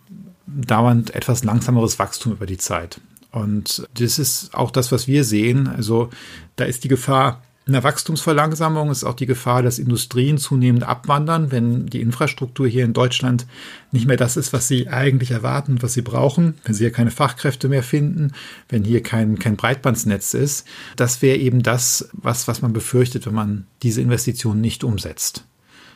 dauernd 0.47 1.15
etwas 1.15 1.45
langsameres 1.45 1.97
Wachstum 1.97 2.33
über 2.33 2.45
die 2.45 2.57
Zeit. 2.57 2.99
Und 3.31 3.87
das 3.97 4.19
ist 4.19 4.53
auch 4.53 4.71
das, 4.71 4.91
was 4.91 5.07
wir 5.07 5.23
sehen. 5.23 5.67
Also 5.69 6.09
da 6.57 6.65
ist 6.65 6.83
die 6.83 6.89
Gefahr 6.89 7.41
In 7.67 7.73
der 7.73 7.83
Wachstumsverlangsamung 7.83 8.89
ist 8.89 9.03
auch 9.03 9.13
die 9.13 9.27
Gefahr, 9.27 9.61
dass 9.61 9.77
Industrien 9.77 10.39
zunehmend 10.39 10.83
abwandern, 10.83 11.51
wenn 11.51 11.85
die 11.85 12.01
Infrastruktur 12.01 12.67
hier 12.67 12.83
in 12.83 12.93
Deutschland 12.93 13.45
nicht 13.91 14.07
mehr 14.07 14.17
das 14.17 14.35
ist, 14.35 14.51
was 14.51 14.67
sie 14.67 14.87
eigentlich 14.87 15.29
erwarten 15.29 15.81
was 15.83 15.93
sie 15.93 16.01
brauchen, 16.01 16.55
wenn 16.63 16.73
sie 16.73 16.85
hier 16.85 16.91
keine 16.91 17.11
Fachkräfte 17.11 17.69
mehr 17.69 17.83
finden, 17.83 18.31
wenn 18.67 18.83
hier 18.83 19.03
kein, 19.03 19.37
kein 19.37 19.57
Breitbandsnetz 19.57 20.33
ist. 20.33 20.65
Das 20.95 21.21
wäre 21.21 21.37
eben 21.37 21.61
das, 21.61 22.09
was, 22.13 22.47
was 22.47 22.63
man 22.63 22.73
befürchtet, 22.73 23.27
wenn 23.27 23.35
man 23.35 23.67
diese 23.83 24.01
Investitionen 24.01 24.59
nicht 24.59 24.83
umsetzt. 24.83 25.45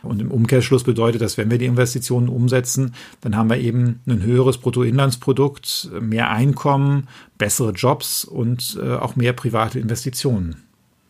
Und 0.04 0.22
im 0.22 0.30
Umkehrschluss 0.30 0.84
bedeutet 0.84 1.22
das, 1.22 1.38
wenn 1.38 1.50
wir 1.50 1.58
die 1.58 1.66
Investitionen 1.66 2.30
umsetzen, 2.30 2.94
dann 3.22 3.36
haben 3.36 3.50
wir 3.50 3.58
eben 3.58 4.02
ein 4.06 4.22
höheres 4.22 4.60
Bruttoinlandsprodukt, 4.60 5.90
mehr 6.00 6.30
Einkommen, 6.30 7.08
bessere 7.40 7.72
Jobs 7.72 8.24
und 8.24 8.80
äh, 8.80 8.94
auch 8.94 9.16
mehr 9.16 9.34
private 9.34 9.80
Investitionen. 9.80 10.65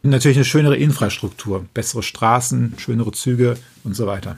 Natürlich 0.06 0.38
eine 0.38 0.46
schönere 0.46 0.78
Infrastruktur, 0.78 1.66
bessere 1.74 2.04
Straßen, 2.04 2.76
schönere 2.78 3.12
Züge 3.12 3.58
und 3.84 3.96
so 3.96 4.06
weiter. 4.06 4.38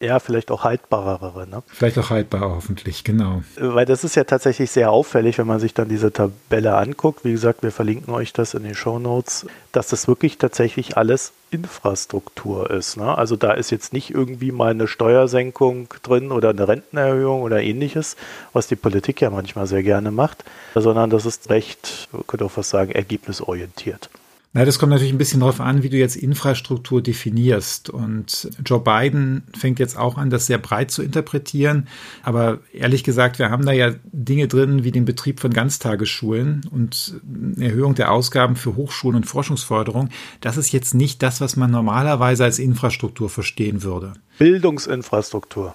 Ja, 0.00 0.18
vielleicht 0.18 0.50
auch 0.50 0.64
haltbarere. 0.64 1.46
Ne? 1.48 1.62
Vielleicht 1.68 1.98
auch 1.98 2.10
haltbarer, 2.10 2.50
hoffentlich, 2.50 3.04
genau. 3.04 3.42
Weil 3.56 3.86
das 3.86 4.02
ist 4.02 4.16
ja 4.16 4.24
tatsächlich 4.24 4.70
sehr 4.72 4.90
auffällig, 4.90 5.38
wenn 5.38 5.46
man 5.46 5.60
sich 5.60 5.72
dann 5.72 5.88
diese 5.88 6.12
Tabelle 6.12 6.76
anguckt. 6.76 7.24
Wie 7.24 7.32
gesagt, 7.32 7.62
wir 7.62 7.70
verlinken 7.70 8.12
euch 8.12 8.32
das 8.32 8.54
in 8.54 8.64
den 8.64 8.74
Show 8.74 8.98
Notes, 8.98 9.46
dass 9.70 9.88
das 9.88 10.08
wirklich 10.08 10.38
tatsächlich 10.38 10.96
alles 10.96 11.32
Infrastruktur 11.50 12.70
ist. 12.70 12.96
Ne? 12.96 13.16
Also 13.16 13.36
da 13.36 13.52
ist 13.52 13.70
jetzt 13.70 13.92
nicht 13.92 14.10
irgendwie 14.10 14.52
mal 14.52 14.70
eine 14.70 14.88
Steuersenkung 14.88 15.88
drin 16.02 16.32
oder 16.32 16.50
eine 16.50 16.66
Rentenerhöhung 16.66 17.42
oder 17.42 17.60
ähnliches, 17.60 18.16
was 18.52 18.66
die 18.66 18.76
Politik 18.76 19.20
ja 19.20 19.30
manchmal 19.30 19.68
sehr 19.68 19.84
gerne 19.84 20.10
macht, 20.10 20.44
sondern 20.74 21.10
das 21.10 21.24
ist 21.24 21.50
recht, 21.50 22.08
man 22.12 22.26
könnte 22.26 22.44
auch 22.44 22.52
fast 22.52 22.70
sagen, 22.70 22.92
ergebnisorientiert. 22.92 24.10
Na, 24.54 24.64
das 24.64 24.78
kommt 24.78 24.90
natürlich 24.90 25.12
ein 25.12 25.18
bisschen 25.18 25.40
darauf 25.40 25.60
an, 25.60 25.82
wie 25.82 25.90
du 25.90 25.98
jetzt 25.98 26.16
Infrastruktur 26.16 27.02
definierst. 27.02 27.90
Und 27.90 28.48
Joe 28.64 28.80
Biden 28.80 29.42
fängt 29.56 29.78
jetzt 29.78 29.98
auch 29.98 30.16
an, 30.16 30.30
das 30.30 30.46
sehr 30.46 30.56
breit 30.56 30.90
zu 30.90 31.02
interpretieren. 31.02 31.86
Aber 32.22 32.60
ehrlich 32.72 33.04
gesagt, 33.04 33.38
wir 33.38 33.50
haben 33.50 33.66
da 33.66 33.72
ja 33.72 33.92
Dinge 34.04 34.48
drin 34.48 34.84
wie 34.84 34.90
den 34.90 35.04
Betrieb 35.04 35.40
von 35.40 35.52
Ganztagesschulen 35.52 36.62
und 36.70 37.20
eine 37.56 37.66
Erhöhung 37.66 37.94
der 37.94 38.10
Ausgaben 38.10 38.56
für 38.56 38.74
Hochschulen 38.74 39.16
und 39.16 39.24
Forschungsförderung. 39.24 40.08
Das 40.40 40.56
ist 40.56 40.72
jetzt 40.72 40.94
nicht 40.94 41.22
das, 41.22 41.42
was 41.42 41.56
man 41.56 41.70
normalerweise 41.70 42.44
als 42.44 42.58
Infrastruktur 42.58 43.28
verstehen 43.28 43.82
würde. 43.82 44.14
Bildungsinfrastruktur. 44.38 45.74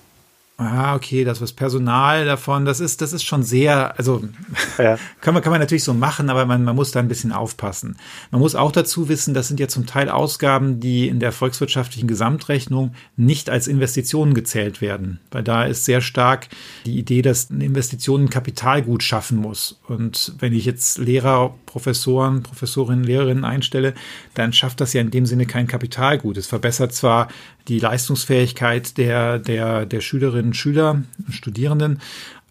Ah, 0.63 0.95
okay, 0.95 1.23
das 1.23 1.41
was 1.41 1.53
Personal 1.53 2.25
davon, 2.25 2.65
das 2.65 2.79
ist, 2.79 3.01
das 3.01 3.13
ist 3.13 3.23
schon 3.23 3.43
sehr, 3.43 3.97
also 3.97 4.23
ja. 4.77 4.97
kann, 5.21 5.33
man, 5.33 5.43
kann 5.43 5.51
man 5.51 5.59
natürlich 5.59 5.83
so 5.83 5.93
machen, 5.93 6.29
aber 6.29 6.45
man, 6.45 6.63
man 6.63 6.75
muss 6.75 6.91
da 6.91 6.99
ein 6.99 7.07
bisschen 7.07 7.31
aufpassen. 7.31 7.97
Man 8.31 8.41
muss 8.41 8.55
auch 8.55 8.71
dazu 8.71 9.09
wissen, 9.09 9.33
das 9.33 9.47
sind 9.47 9.59
ja 9.59 9.67
zum 9.67 9.85
Teil 9.85 10.09
Ausgaben, 10.09 10.79
die 10.79 11.07
in 11.07 11.19
der 11.19 11.31
volkswirtschaftlichen 11.31 12.07
Gesamtrechnung 12.07 12.93
nicht 13.15 13.49
als 13.49 13.67
Investitionen 13.67 14.33
gezählt 14.33 14.81
werden, 14.81 15.19
weil 15.31 15.43
da 15.43 15.63
ist 15.63 15.85
sehr 15.85 16.01
stark 16.01 16.47
die 16.85 16.97
Idee, 16.97 17.21
dass 17.21 17.51
eine 17.51 17.65
Investition 17.65 18.23
ein 18.23 18.29
Kapitalgut 18.29 19.03
schaffen 19.03 19.37
muss. 19.37 19.79
Und 19.87 20.33
wenn 20.39 20.53
ich 20.53 20.65
jetzt 20.65 20.97
Lehrer, 20.97 21.55
Professoren, 21.73 22.43
Professorinnen, 22.43 23.03
Lehrerinnen 23.03 23.45
einstelle, 23.45 23.95
dann 24.35 24.53
schafft 24.53 24.79
das 24.79 24.93
ja 24.93 25.01
in 25.01 25.09
dem 25.09 25.25
Sinne 25.25 25.47
kein 25.47 25.65
Kapitalgut. 25.65 26.37
Es 26.37 26.45
verbessert 26.45 26.93
zwar 26.93 27.29
die 27.67 27.79
Leistungsfähigkeit 27.79 28.95
der, 28.99 29.39
der, 29.39 29.87
der 29.87 30.01
Schülerinnen 30.01 30.49
und 30.49 30.55
Schüler, 30.55 31.01
Studierenden. 31.31 31.99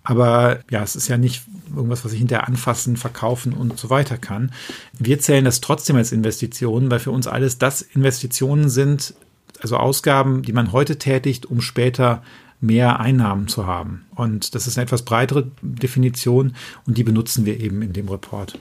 Aber 0.03 0.59
ja, 0.71 0.83
es 0.83 0.97
ist 0.97 1.07
ja 1.07 1.19
nicht 1.19 1.45
irgendwas, 1.69 2.05
was 2.05 2.13
ich 2.13 2.19
hinterher 2.19 2.49
anfassen, 2.49 2.97
verkaufen 2.97 3.53
und 3.53 3.79
so 3.79 3.91
weiter 3.91 4.19
kann. 4.19 4.51
Wir 4.99 5.21
zählen 5.21 5.45
das 5.45 5.61
trotzdem 5.61 5.95
als 5.95 6.11
Investitionen, 6.11 6.91
weil 6.91 6.99
für 6.99 7.13
uns 7.13 7.29
alles 7.29 7.59
das 7.59 7.81
Investitionen 7.81 8.69
sind, 8.69 9.15
also 9.61 9.77
Ausgaben, 9.77 10.43
die 10.43 10.53
man 10.53 10.73
heute 10.73 10.99
tätigt, 10.99 11.47
um 11.47 11.61
später 11.61 12.25
mehr 12.61 12.99
Einnahmen 12.99 13.47
zu 13.47 13.69
haben. 13.69 14.05
Und 14.17 14.57
das 14.57 14.67
ist 14.67 14.79
eine 14.79 14.87
etwas 14.87 15.03
breitere 15.03 15.49
Definition 15.63 16.57
und 16.87 16.99
die 16.99 17.05
benutzen 17.05 17.47
wir 17.47 17.61
eben 17.61 17.83
in 17.83 17.93
dem 17.93 18.09
Report. 18.09 18.59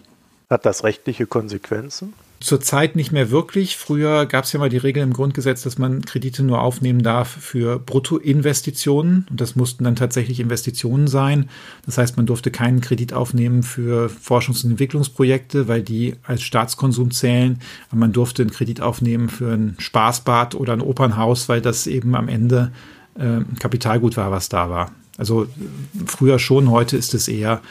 Hat 0.52 0.66
das 0.66 0.84
rechtliche 0.84 1.28
Konsequenzen? 1.28 2.12
Zurzeit 2.42 2.98
nicht 2.98 3.14
mehr 3.14 3.32
wirklich. 3.32 3.78
Früher 3.78 4.26
gab 4.26 4.44
es 4.44 4.52
ja 4.52 4.60
mal 4.60 4.68
die 4.68 4.76
Regel 4.76 5.02
im 5.02 5.14
Grundgesetz, 5.14 5.62
dass 5.62 5.78
man 5.78 6.04
Kredite 6.04 6.44
nur 6.44 6.62
aufnehmen 6.62 7.04
darf 7.04 7.30
für 7.30 7.80
Bruttoinvestitionen. 7.80 9.28
Und 9.30 9.40
das 9.40 9.56
mussten 9.56 9.86
dann 9.86 9.96
tatsächlich 9.96 10.42
Investitionen 10.42 11.08
sein. 11.08 11.50
Das 11.86 11.98
heißt, 11.98 12.18
man 12.18 12.26
durfte 12.26 12.52
keinen 12.52 12.82
Kredit 12.82 13.14
aufnehmen 13.14 13.64
für 13.64 14.10
Forschungs- 14.10 14.66
und 14.66 14.72
Entwicklungsprojekte, 14.72 15.70
weil 15.70 15.84
die 15.84 16.16
als 16.24 16.42
Staatskonsum 16.42 17.12
zählen. 17.12 17.62
Aber 17.90 18.00
man 18.00 18.12
durfte 18.12 18.42
einen 18.42 18.52
Kredit 18.52 18.82
aufnehmen 18.82 19.30
für 19.30 19.54
ein 19.54 19.76
Spaßbad 19.80 20.56
oder 20.56 20.74
ein 20.74 20.82
Opernhaus, 20.82 21.48
weil 21.48 21.62
das 21.62 21.88
eben 21.88 22.14
am 22.14 22.28
Ende 22.28 22.74
äh, 23.18 23.40
Kapitalgut 23.58 24.18
war, 24.18 24.32
was 24.32 24.50
da 24.50 24.70
war. 24.70 24.92
Also 25.18 25.48
früher 26.06 26.40
schon, 26.40 26.72
heute 26.72 26.98
ist 26.98 27.14
es 27.14 27.30
eher 27.30 27.62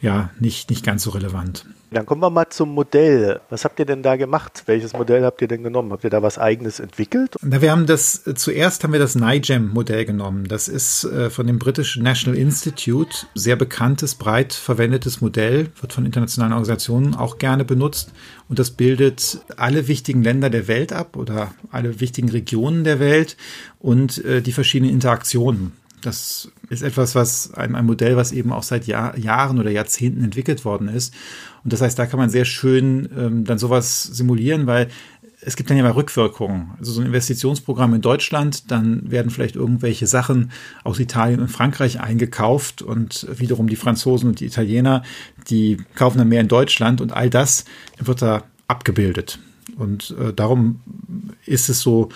ja 0.00 0.30
nicht, 0.38 0.70
nicht 0.70 0.84
ganz 0.84 1.02
so 1.02 1.10
relevant. 1.10 1.64
Dann 1.92 2.06
kommen 2.06 2.22
wir 2.22 2.30
mal 2.30 2.48
zum 2.48 2.72
Modell. 2.72 3.40
Was 3.50 3.64
habt 3.64 3.80
ihr 3.80 3.84
denn 3.84 4.02
da 4.02 4.14
gemacht? 4.14 4.62
Welches 4.66 4.92
Modell 4.92 5.24
habt 5.24 5.42
ihr 5.42 5.48
denn 5.48 5.64
genommen? 5.64 5.90
Habt 5.92 6.04
ihr 6.04 6.10
da 6.10 6.22
was 6.22 6.38
eigenes 6.38 6.78
entwickelt? 6.78 7.34
Na, 7.42 7.60
wir 7.60 7.72
haben 7.72 7.86
das, 7.86 8.22
zuerst 8.36 8.84
haben 8.84 8.92
wir 8.92 9.00
das 9.00 9.16
NIGEM-Modell 9.16 10.04
genommen. 10.04 10.46
Das 10.46 10.68
ist 10.68 11.04
äh, 11.04 11.30
von 11.30 11.48
dem 11.48 11.58
British 11.58 11.96
National 11.96 12.38
Institute 12.38 13.26
sehr 13.34 13.56
bekanntes, 13.56 14.14
breit 14.14 14.52
verwendetes 14.52 15.20
Modell, 15.20 15.68
wird 15.80 15.92
von 15.92 16.06
internationalen 16.06 16.52
Organisationen 16.52 17.14
auch 17.16 17.38
gerne 17.38 17.64
benutzt. 17.64 18.12
Und 18.48 18.60
das 18.60 18.70
bildet 18.70 19.40
alle 19.56 19.88
wichtigen 19.88 20.22
Länder 20.22 20.48
der 20.48 20.68
Welt 20.68 20.92
ab 20.92 21.16
oder 21.16 21.52
alle 21.72 21.98
wichtigen 21.98 22.28
Regionen 22.28 22.84
der 22.84 23.00
Welt 23.00 23.36
und 23.80 24.24
äh, 24.24 24.42
die 24.42 24.52
verschiedenen 24.52 24.92
Interaktionen. 24.92 25.72
Das 26.02 26.50
ist 26.68 26.82
etwas, 26.82 27.14
was 27.14 27.52
ein, 27.54 27.74
ein 27.74 27.84
Modell, 27.84 28.16
was 28.16 28.32
eben 28.32 28.52
auch 28.52 28.62
seit 28.62 28.86
Jahr, 28.86 29.18
Jahren 29.18 29.58
oder 29.58 29.70
Jahrzehnten 29.70 30.24
entwickelt 30.24 30.64
worden 30.64 30.88
ist. 30.88 31.12
Und 31.64 31.72
das 31.72 31.80
heißt, 31.80 31.98
da 31.98 32.06
kann 32.06 32.18
man 32.18 32.30
sehr 32.30 32.44
schön 32.44 33.08
ähm, 33.16 33.44
dann 33.44 33.58
sowas 33.58 34.02
simulieren, 34.02 34.66
weil 34.66 34.88
es 35.42 35.56
gibt 35.56 35.70
dann 35.70 35.76
ja 35.76 35.82
mal 35.82 35.92
Rückwirkungen. 35.92 36.72
Also 36.78 36.92
so 36.92 37.00
ein 37.00 37.06
Investitionsprogramm 37.06 37.94
in 37.94 38.02
Deutschland, 38.02 38.70
dann 38.70 39.10
werden 39.10 39.30
vielleicht 39.30 39.56
irgendwelche 39.56 40.06
Sachen 40.06 40.50
aus 40.84 41.00
Italien 41.00 41.40
und 41.40 41.48
Frankreich 41.48 42.00
eingekauft 42.00 42.82
und 42.82 43.26
wiederum 43.38 43.68
die 43.68 43.76
Franzosen 43.76 44.28
und 44.28 44.40
die 44.40 44.46
Italiener, 44.46 45.02
die 45.48 45.78
kaufen 45.94 46.18
dann 46.18 46.28
mehr 46.28 46.42
in 46.42 46.48
Deutschland 46.48 47.00
und 47.00 47.12
all 47.12 47.30
das 47.30 47.64
wird 47.98 48.20
da 48.20 48.42
abgebildet. 48.68 49.38
Und 49.76 50.14
äh, 50.20 50.32
darum 50.32 50.80
ist 51.46 51.68
es 51.70 51.80
so, 51.80 52.10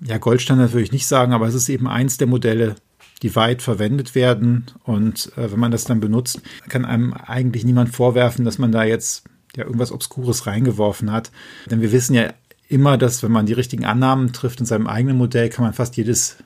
ja, 0.00 0.18
Goldstandard 0.18 0.72
würde 0.72 0.84
ich 0.84 0.92
nicht 0.92 1.06
sagen, 1.06 1.32
aber 1.32 1.46
es 1.46 1.54
ist 1.54 1.68
eben 1.68 1.86
eins 1.86 2.16
der 2.18 2.26
Modelle, 2.26 2.76
die 3.22 3.34
weit 3.36 3.62
verwendet 3.62 4.14
werden. 4.14 4.66
Und 4.84 5.32
äh, 5.36 5.50
wenn 5.50 5.60
man 5.60 5.70
das 5.70 5.84
dann 5.84 6.00
benutzt, 6.00 6.40
kann 6.68 6.84
einem 6.84 7.12
eigentlich 7.12 7.64
niemand 7.64 7.90
vorwerfen, 7.94 8.44
dass 8.44 8.58
man 8.58 8.72
da 8.72 8.84
jetzt 8.84 9.24
ja 9.56 9.64
irgendwas 9.64 9.92
Obskures 9.92 10.46
reingeworfen 10.46 11.10
hat. 11.12 11.30
Denn 11.70 11.80
wir 11.80 11.92
wissen 11.92 12.14
ja 12.14 12.32
immer, 12.68 12.98
dass 12.98 13.22
wenn 13.22 13.32
man 13.32 13.46
die 13.46 13.54
richtigen 13.54 13.84
Annahmen 13.84 14.32
trifft 14.32 14.60
in 14.60 14.66
seinem 14.66 14.86
eigenen 14.86 15.16
Modell, 15.16 15.48
kann 15.48 15.64
man 15.64 15.74
fast 15.74 15.96
jedes 15.96 16.36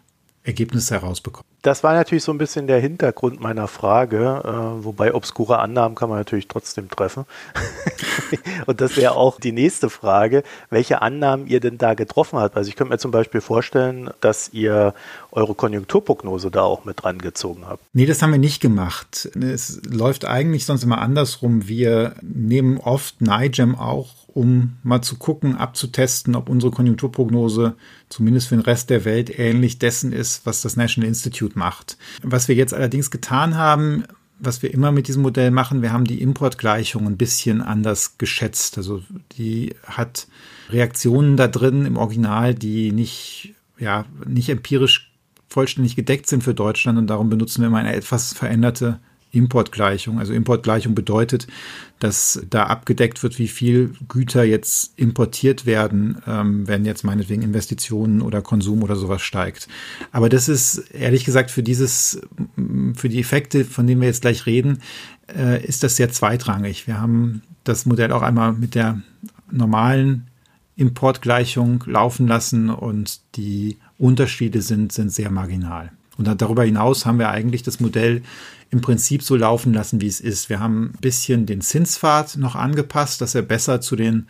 Ergebnis 0.45 0.91
herausbekommen. 0.91 1.47
Das 1.63 1.85
war 1.85 1.95
natürlich 1.95 2.25
so 2.25 2.33
ein 2.33 2.39
bisschen 2.39 2.67
der 2.67 2.81
Hintergrund 2.81 3.41
meiner 3.41 3.69
Frage, 3.69 4.43
äh, 4.45 4.85
wobei 4.85 5.15
obskure 5.15 5.61
Annahmen 5.61 5.95
kann 5.95 6.09
man 6.09 6.19
natürlich 6.19 6.49
trotzdem 6.49 6.91
treffen. 6.91 7.25
Und 8.67 8.81
das 8.81 8.97
wäre 8.97 9.15
auch 9.15 9.39
die 9.39 9.53
nächste 9.53 9.89
Frage, 9.89 10.43
welche 10.71 11.03
Annahmen 11.03 11.47
ihr 11.47 11.61
denn 11.61 11.79
da 11.79 11.95
getroffen 11.95 12.41
habt. 12.41 12.57
Also 12.57 12.69
ich 12.69 12.75
könnte 12.75 12.93
mir 12.93 12.99
zum 12.99 13.13
Beispiel 13.13 13.41
vorstellen, 13.41 14.11
dass 14.21 14.53
ihr 14.53 14.95
eure 15.31 15.55
Konjunkturprognose 15.55 16.51
da 16.51 16.63
auch 16.63 16.85
mit 16.85 17.05
rangezogen 17.05 17.69
habt. 17.69 17.85
Nee, 17.93 18.07
das 18.07 18.21
haben 18.23 18.33
wir 18.33 18.39
nicht 18.39 18.61
gemacht. 18.61 19.31
Es 19.41 19.81
läuft 19.89 20.25
eigentlich 20.25 20.67
sonst 20.67 20.83
immer 20.83 20.99
andersrum. 20.99 21.69
Wir 21.69 22.17
nehmen 22.23 22.79
oft 22.79 23.21
NIGEM 23.21 23.77
auch 23.77 24.22
um 24.35 24.77
mal 24.83 25.03
zu 25.03 25.17
gucken, 25.17 25.57
abzutesten, 25.57 26.35
ob 26.35 26.49
unsere 26.49 26.73
Konjunkturprognose 26.73 27.75
zumindest 28.09 28.49
für 28.49 28.57
den 28.57 28.65
Rest 28.65 28.91
der 28.91 29.05
Welt 29.05 29.39
ähnlich 29.39 29.79
dessen 29.79 30.13
ist, 30.13 30.47
was 30.47 30.63
das 30.63 30.77
National 30.77 31.09
Institute 31.09 31.59
macht. 31.59 31.99
Was 32.23 32.49
wir 32.49 32.55
jetzt 32.55 32.75
allerdings 32.75 33.11
getan 33.11 33.57
haben, 33.57 34.05
was 34.39 34.63
wir 34.63 34.73
immer 34.73 34.91
mit 34.91 35.07
diesem 35.07 35.23
Modell 35.23 35.51
machen, 35.51 35.83
wir 35.83 35.93
haben 35.93 36.05
die 36.05 36.21
Importgleichung 36.21 37.07
ein 37.07 37.17
bisschen 37.17 37.61
anders 37.61 38.19
geschätzt. 38.19 38.77
Also 38.77 39.03
die 39.39 39.75
hat 39.85 40.27
Reaktionen 40.71 41.37
da 41.37 41.47
drin 41.47 41.87
im 41.87 41.97
Original, 41.97 42.55
die 42.55 42.91
nicht, 42.91 43.55
ja, 43.79 44.05
nicht 44.27 44.49
empirisch 44.49 45.13
vollständig 45.49 45.95
gedeckt 45.95 46.27
sind 46.27 46.43
für 46.43 46.55
Deutschland 46.55 46.99
und 46.99 47.07
darum 47.09 47.29
benutzen 47.29 47.61
wir 47.61 47.69
immer 47.69 47.79
eine 47.79 47.95
etwas 47.95 48.33
veränderte 48.33 48.99
Importgleichung. 49.33 50.19
Also 50.19 50.33
Importgleichung 50.35 50.95
bedeutet, 50.95 51.47
dass 51.99 52.43
da 52.49 52.65
abgedeckt 52.65 53.23
wird, 53.23 53.39
wie 53.39 53.49
viel 53.49 53.95
Güter 54.09 54.45
jetzt 54.45 54.93
importiert 54.99 55.67
werden, 55.67 56.21
ähm, 56.27 56.69
wenn 56.69 56.85
jetzt 56.85 57.03
meinetwegen 57.03 57.43
Investitionen 57.43 58.21
oder 58.21 58.43
Konsum 58.43 58.83
oder 58.83 58.95
sowas 58.95 59.23
steigt. 59.23 59.69
Aber 60.13 60.29
das 60.29 60.49
ist 60.49 60.79
ehrlich 60.93 61.25
gesagt 61.25 61.51
für 61.51 61.63
dieses, 61.63 62.21
für 62.95 63.09
die 63.09 63.21
Effekte, 63.21 63.65
von 63.65 63.87
denen 63.87 64.01
wir 64.01 64.09
jetzt 64.09 64.23
gleich 64.23 64.47
reden, 64.47 64.83
äh, 65.35 65.65
ist 65.65 65.83
das 65.83 65.97
sehr 65.97 66.11
zweitrangig. 66.11 66.87
Wir 66.87 67.01
haben 67.01 67.43
das 67.65 67.87
Modell 67.87 68.13
auch 68.13 68.23
einmal 68.23 68.53
mit 68.53 68.75
der 68.75 69.01
normalen 69.51 70.29
Importgleichung 70.77 71.85
laufen 71.87 72.27
lassen 72.27 72.69
und 72.69 73.21
die 73.37 73.79
Unterschiede 73.99 74.63
sind, 74.63 74.93
sind 74.93 75.11
sehr 75.11 75.31
marginal. 75.31 75.93
Und 76.19 76.29
darüber 76.41 76.65
hinaus 76.65 77.07
haben 77.07 77.19
wir 77.19 77.31
eigentlich 77.31 77.63
das 77.63 77.81
Modell 77.81 78.23
im 78.71 78.81
Prinzip 78.81 79.23
so 79.23 79.37
laufen 79.37 79.73
lassen, 79.73 80.01
wie 80.01 80.07
es 80.07 80.21
ist. 80.21 80.49
Wir 80.49 80.61
haben 80.61 80.93
ein 80.95 81.01
bisschen 81.01 81.47
den 81.47 81.61
Zinspfad 81.61 82.37
noch 82.37 82.55
angepasst, 82.55 83.21
dass 83.21 83.35
er 83.35 83.43
besser 83.43 83.81
zu 83.81 83.97
den 83.97 84.27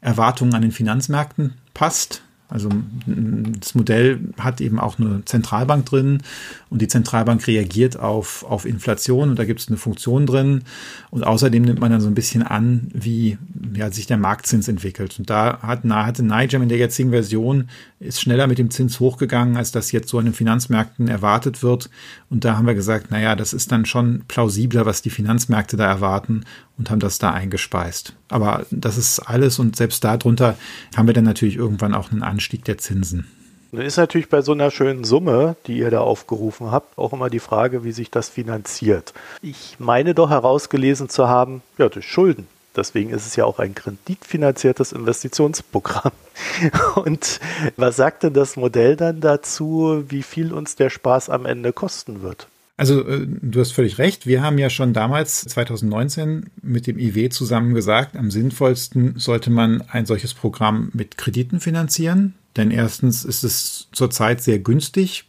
Erwartungen 0.00 0.54
an 0.54 0.62
den 0.62 0.72
Finanzmärkten 0.72 1.54
passt. 1.74 2.22
Also 2.50 2.68
das 3.06 3.74
Modell 3.74 4.20
hat 4.38 4.60
eben 4.60 4.78
auch 4.78 4.98
eine 4.98 5.24
Zentralbank 5.24 5.86
drin 5.86 6.22
und 6.68 6.82
die 6.82 6.88
Zentralbank 6.88 7.46
reagiert 7.46 7.98
auf, 7.98 8.44
auf 8.44 8.66
Inflation 8.66 9.30
und 9.30 9.38
da 9.38 9.44
gibt 9.44 9.60
es 9.60 9.68
eine 9.68 9.76
Funktion 9.76 10.26
drin 10.26 10.62
und 11.10 11.24
außerdem 11.24 11.62
nimmt 11.62 11.80
man 11.80 11.92
dann 11.92 12.00
so 12.00 12.08
ein 12.08 12.14
bisschen 12.14 12.42
an, 12.42 12.88
wie 12.92 13.38
ja, 13.74 13.90
sich 13.90 14.06
der 14.06 14.18
Marktzins 14.18 14.68
entwickelt. 14.68 15.18
Und 15.18 15.30
da 15.30 15.60
hat, 15.62 15.84
hatte 15.84 16.24
NIGEM 16.24 16.62
in 16.62 16.68
der 16.68 16.78
jetzigen 16.78 17.10
Version 17.10 17.68
ist 18.00 18.20
schneller 18.20 18.46
mit 18.46 18.58
dem 18.58 18.70
Zins 18.70 18.98
hochgegangen, 18.98 19.58
als 19.58 19.72
das 19.72 19.92
jetzt 19.92 20.08
so 20.08 20.18
an 20.18 20.24
den 20.24 20.34
Finanzmärkten 20.34 21.06
erwartet 21.06 21.62
wird. 21.62 21.90
Und 22.30 22.44
da 22.46 22.56
haben 22.56 22.66
wir 22.66 22.74
gesagt, 22.74 23.10
naja, 23.10 23.36
das 23.36 23.52
ist 23.52 23.70
dann 23.72 23.84
schon 23.84 24.22
plausibler, 24.26 24.86
was 24.86 25.02
die 25.02 25.10
Finanzmärkte 25.10 25.76
da 25.76 25.86
erwarten 25.86 26.44
und 26.80 26.90
haben 26.90 26.98
das 26.98 27.18
da 27.18 27.30
eingespeist. 27.30 28.14
Aber 28.30 28.64
das 28.70 28.96
ist 28.96 29.20
alles 29.20 29.58
und 29.58 29.76
selbst 29.76 30.02
darunter 30.02 30.56
haben 30.96 31.06
wir 31.06 31.12
dann 31.12 31.24
natürlich 31.24 31.56
irgendwann 31.56 31.94
auch 31.94 32.10
einen 32.10 32.22
Anstieg 32.22 32.64
der 32.64 32.78
Zinsen. 32.78 33.28
Nun 33.70 33.82
ist 33.82 33.98
natürlich 33.98 34.30
bei 34.30 34.40
so 34.40 34.52
einer 34.52 34.70
schönen 34.70 35.04
Summe, 35.04 35.56
die 35.66 35.76
ihr 35.76 35.90
da 35.90 36.00
aufgerufen 36.00 36.72
habt, 36.72 36.96
auch 36.96 37.12
immer 37.12 37.28
die 37.28 37.38
Frage, 37.38 37.84
wie 37.84 37.92
sich 37.92 38.10
das 38.10 38.30
finanziert. 38.30 39.12
Ich 39.42 39.76
meine 39.78 40.14
doch 40.14 40.30
herausgelesen 40.30 41.10
zu 41.10 41.28
haben, 41.28 41.62
ja, 41.76 41.90
durch 41.90 42.10
Schulden. 42.10 42.48
Deswegen 42.74 43.10
ist 43.10 43.26
es 43.26 43.36
ja 43.36 43.44
auch 43.44 43.58
ein 43.58 43.74
kreditfinanziertes 43.74 44.92
Investitionsprogramm. 44.92 46.12
Und 46.94 47.40
was 47.76 47.96
sagt 47.96 48.22
denn 48.22 48.32
das 48.32 48.56
Modell 48.56 48.96
dann 48.96 49.20
dazu, 49.20 50.04
wie 50.08 50.22
viel 50.22 50.54
uns 50.54 50.76
der 50.76 50.88
Spaß 50.88 51.28
am 51.28 51.44
Ende 51.44 51.74
kosten 51.74 52.22
wird? 52.22 52.48
Also 52.80 53.06
äh, 53.06 53.26
du 53.26 53.60
hast 53.60 53.72
völlig 53.72 53.98
recht. 53.98 54.26
Wir 54.26 54.42
haben 54.42 54.56
ja 54.56 54.70
schon 54.70 54.94
damals 54.94 55.42
2019 55.42 56.46
mit 56.62 56.86
dem 56.86 56.98
IW 56.98 57.28
zusammen 57.28 57.74
gesagt, 57.74 58.16
am 58.16 58.30
sinnvollsten 58.30 59.18
sollte 59.18 59.50
man 59.50 59.82
ein 59.82 60.06
solches 60.06 60.32
Programm 60.32 60.88
mit 60.94 61.18
Krediten 61.18 61.60
finanzieren. 61.60 62.32
Denn 62.56 62.70
erstens 62.70 63.22
ist 63.22 63.44
es 63.44 63.88
zurzeit 63.92 64.42
sehr 64.42 64.60
günstig, 64.60 65.26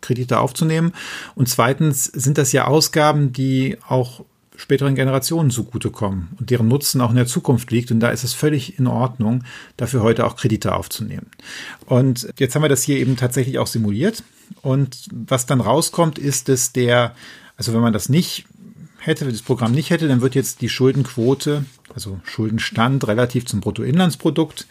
Kredite 0.00 0.38
aufzunehmen. 0.38 0.92
Und 1.34 1.48
zweitens 1.48 2.04
sind 2.04 2.38
das 2.38 2.52
ja 2.52 2.68
Ausgaben, 2.68 3.32
die 3.32 3.78
auch 3.88 4.24
späteren 4.54 4.94
Generationen 4.94 5.50
zugutekommen 5.50 6.28
und 6.38 6.50
deren 6.50 6.68
Nutzen 6.68 7.00
auch 7.00 7.10
in 7.10 7.16
der 7.16 7.26
Zukunft 7.26 7.72
liegt. 7.72 7.90
Und 7.90 7.98
da 7.98 8.10
ist 8.10 8.22
es 8.22 8.32
völlig 8.32 8.78
in 8.78 8.86
Ordnung, 8.86 9.42
dafür 9.76 10.02
heute 10.02 10.24
auch 10.24 10.36
Kredite 10.36 10.72
aufzunehmen. 10.76 11.26
Und 11.84 12.28
jetzt 12.38 12.54
haben 12.54 12.62
wir 12.62 12.68
das 12.68 12.84
hier 12.84 12.98
eben 12.98 13.16
tatsächlich 13.16 13.58
auch 13.58 13.66
simuliert. 13.66 14.22
Und 14.60 15.08
was 15.12 15.46
dann 15.46 15.60
rauskommt, 15.60 16.18
ist, 16.18 16.48
dass 16.48 16.72
der, 16.72 17.14
also 17.56 17.72
wenn 17.72 17.80
man 17.80 17.92
das 17.92 18.08
nicht 18.08 18.44
hätte, 18.98 19.24
das 19.24 19.42
Programm 19.42 19.72
nicht 19.72 19.90
hätte, 19.90 20.08
dann 20.08 20.20
wird 20.20 20.34
jetzt 20.34 20.60
die 20.60 20.68
Schuldenquote, 20.68 21.64
also 21.94 22.20
Schuldenstand 22.24 23.06
relativ 23.06 23.46
zum 23.46 23.60
Bruttoinlandsprodukt, 23.60 24.66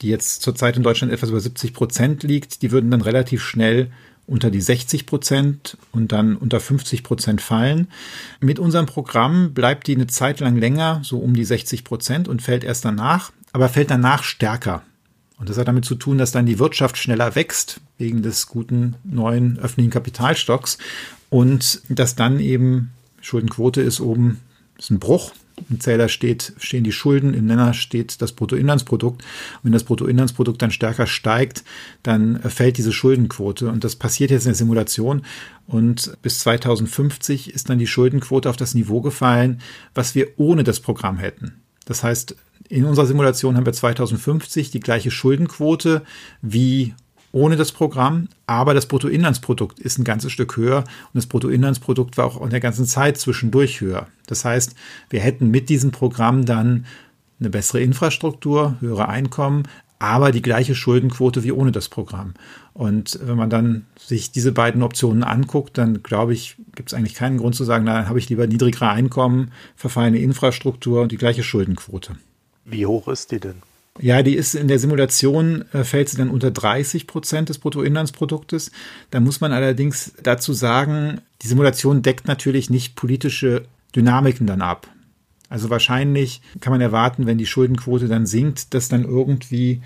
die 0.00 0.08
jetzt 0.08 0.42
zurzeit 0.42 0.76
in 0.76 0.82
Deutschland 0.82 1.12
etwas 1.12 1.30
über 1.30 1.40
70 1.40 1.72
Prozent 1.72 2.22
liegt, 2.22 2.62
die 2.62 2.70
würden 2.70 2.90
dann 2.90 3.00
relativ 3.00 3.42
schnell 3.42 3.90
unter 4.26 4.50
die 4.50 4.60
60 4.60 5.06
Prozent 5.06 5.78
und 5.90 6.12
dann 6.12 6.36
unter 6.36 6.60
50 6.60 7.02
Prozent 7.02 7.40
fallen. 7.40 7.88
Mit 8.40 8.58
unserem 8.58 8.86
Programm 8.86 9.54
bleibt 9.54 9.86
die 9.86 9.94
eine 9.94 10.06
Zeit 10.06 10.40
lang 10.40 10.56
länger, 10.56 11.00
so 11.02 11.18
um 11.18 11.34
die 11.34 11.44
60 11.44 11.82
Prozent 11.82 12.28
und 12.28 12.42
fällt 12.42 12.62
erst 12.62 12.84
danach, 12.84 13.32
aber 13.52 13.68
fällt 13.68 13.90
danach 13.90 14.22
stärker. 14.22 14.82
Und 15.38 15.48
das 15.48 15.58
hat 15.58 15.68
damit 15.68 15.84
zu 15.84 15.94
tun, 15.94 16.18
dass 16.18 16.32
dann 16.32 16.46
die 16.46 16.58
Wirtschaft 16.58 16.96
schneller 16.96 17.34
wächst, 17.34 17.80
wegen 17.96 18.22
des 18.22 18.48
guten 18.48 18.96
neuen 19.04 19.58
öffentlichen 19.58 19.90
Kapitalstocks 19.90 20.78
und 21.30 21.82
dass 21.88 22.16
dann 22.16 22.40
eben 22.40 22.90
Schuldenquote 23.20 23.80
ist 23.80 24.00
oben, 24.00 24.40
ist 24.78 24.90
ein 24.90 24.98
Bruch 24.98 25.32
im 25.68 25.80
Zähler 25.80 26.08
steht, 26.08 26.52
stehen 26.58 26.84
die 26.84 26.92
Schulden, 26.92 27.34
im 27.34 27.46
Nenner 27.46 27.74
steht 27.74 28.20
das 28.22 28.32
Bruttoinlandsprodukt. 28.32 29.22
Und 29.22 29.64
wenn 29.64 29.72
das 29.72 29.84
Bruttoinlandsprodukt 29.84 30.60
dann 30.62 30.70
stärker 30.70 31.06
steigt, 31.06 31.64
dann 32.02 32.40
fällt 32.40 32.78
diese 32.78 32.92
Schuldenquote. 32.92 33.68
Und 33.68 33.84
das 33.84 33.96
passiert 33.96 34.30
jetzt 34.30 34.44
in 34.44 34.50
der 34.50 34.54
Simulation. 34.56 35.22
Und 35.66 36.16
bis 36.22 36.40
2050 36.40 37.52
ist 37.52 37.68
dann 37.68 37.78
die 37.78 37.86
Schuldenquote 37.86 38.48
auf 38.48 38.56
das 38.56 38.74
Niveau 38.74 39.00
gefallen, 39.00 39.60
was 39.94 40.14
wir 40.14 40.28
ohne 40.36 40.64
das 40.64 40.80
Programm 40.80 41.18
hätten. 41.18 41.60
Das 41.88 42.04
heißt, 42.04 42.36
in 42.68 42.84
unserer 42.84 43.06
Simulation 43.06 43.56
haben 43.56 43.64
wir 43.64 43.72
2050 43.72 44.70
die 44.70 44.80
gleiche 44.80 45.10
Schuldenquote 45.10 46.02
wie 46.42 46.94
ohne 47.32 47.56
das 47.56 47.72
Programm, 47.72 48.28
aber 48.46 48.74
das 48.74 48.86
Bruttoinlandsprodukt 48.86 49.78
ist 49.78 49.98
ein 49.98 50.04
ganzes 50.04 50.32
Stück 50.32 50.58
höher 50.58 50.80
und 50.80 51.14
das 51.14 51.26
Bruttoinlandsprodukt 51.26 52.18
war 52.18 52.26
auch 52.26 52.42
in 52.42 52.50
der 52.50 52.60
ganzen 52.60 52.84
Zeit 52.84 53.16
zwischendurch 53.16 53.80
höher. 53.80 54.06
Das 54.26 54.44
heißt, 54.44 54.74
wir 55.08 55.20
hätten 55.20 55.50
mit 55.50 55.70
diesem 55.70 55.90
Programm 55.90 56.44
dann 56.44 56.84
eine 57.40 57.48
bessere 57.48 57.80
Infrastruktur, 57.80 58.76
höhere 58.80 59.08
Einkommen, 59.08 59.62
aber 59.98 60.32
die 60.32 60.42
gleiche 60.42 60.74
Schuldenquote 60.74 61.42
wie 61.44 61.52
ohne 61.52 61.72
das 61.72 61.88
Programm. 61.88 62.34
Und 62.74 63.18
wenn 63.22 63.36
man 63.36 63.50
dann 63.50 63.86
sich 63.98 64.30
diese 64.30 64.52
beiden 64.52 64.82
Optionen 64.82 65.24
anguckt, 65.24 65.76
dann 65.78 66.02
glaube 66.02 66.32
ich, 66.32 66.56
gibt 66.74 66.90
es 66.90 66.94
eigentlich 66.94 67.14
keinen 67.14 67.38
Grund 67.38 67.54
zu 67.54 67.64
sagen, 67.64 67.84
na, 67.84 68.08
habe 68.08 68.18
ich 68.18 68.28
lieber 68.28 68.46
niedrigere 68.46 68.88
Einkommen, 68.88 69.50
verfallene 69.74 70.18
Infrastruktur 70.18 71.02
und 71.02 71.12
die 71.12 71.16
gleiche 71.16 71.42
Schuldenquote. 71.42 72.16
Wie 72.64 72.86
hoch 72.86 73.08
ist 73.08 73.32
die 73.32 73.40
denn? 73.40 73.56
Ja, 74.00 74.22
die 74.22 74.36
ist 74.36 74.54
in 74.54 74.68
der 74.68 74.78
Simulation, 74.78 75.64
äh, 75.72 75.82
fällt 75.82 76.08
sie 76.08 76.16
dann 76.16 76.30
unter 76.30 76.52
30 76.52 77.06
Prozent 77.06 77.48
des 77.48 77.58
Bruttoinlandsproduktes. 77.58 78.70
Da 79.10 79.18
muss 79.18 79.40
man 79.40 79.52
allerdings 79.52 80.12
dazu 80.22 80.52
sagen, 80.52 81.20
die 81.42 81.48
Simulation 81.48 82.02
deckt 82.02 82.28
natürlich 82.28 82.70
nicht 82.70 82.94
politische 82.94 83.64
Dynamiken 83.96 84.46
dann 84.46 84.62
ab. 84.62 84.86
Also 85.48 85.70
wahrscheinlich 85.70 86.42
kann 86.60 86.72
man 86.72 86.80
erwarten, 86.80 87.26
wenn 87.26 87.38
die 87.38 87.46
Schuldenquote 87.46 88.08
dann 88.08 88.26
sinkt, 88.26 88.74
dass 88.74 88.88
dann 88.88 89.04
irgendwie 89.04 89.80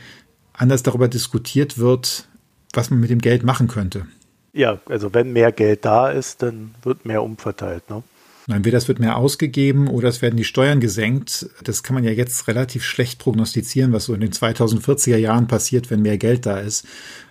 anders 0.53 0.83
darüber 0.83 1.09
diskutiert 1.09 1.79
wird, 1.79 2.29
was 2.73 2.91
man 2.91 3.01
mit 3.01 3.11
dem 3.11 3.21
Geld 3.21 3.45
machen 3.45 3.69
könnte. 3.69 4.07
Ja, 4.53 4.81
also 4.87 5.15
wenn 5.15 5.33
mehr 5.33 5.53
Geld 5.53 5.85
da 5.85 6.11
ist, 6.11 6.43
dann 6.43 6.75
wird 6.83 7.07
mehr 7.07 7.23
umverteilt. 7.23 7.89
Ne? 7.89 8.03
Entweder 8.49 8.79
es 8.79 8.89
wird 8.89 8.99
mehr 8.99 9.17
ausgegeben 9.17 9.89
oder 9.89 10.09
es 10.09 10.21
werden 10.21 10.37
die 10.37 10.45
Steuern 10.45 10.81
gesenkt. 10.81 11.49
Das 11.63 11.83
kann 11.83 11.95
man 11.95 12.05
ja 12.05 12.11
jetzt 12.11 12.49
relativ 12.49 12.85
schlecht 12.85 13.19
prognostizieren, 13.19 13.93
was 13.93 14.07
so 14.07 14.15
in 14.15 14.21
den 14.21 14.33
2040er 14.33 15.17
Jahren 15.17 15.47
passiert, 15.47 15.91
wenn 15.91 16.03
mehr 16.03 16.19
Geld 16.19 16.45
da 16.45 16.59
ist. 16.59 16.87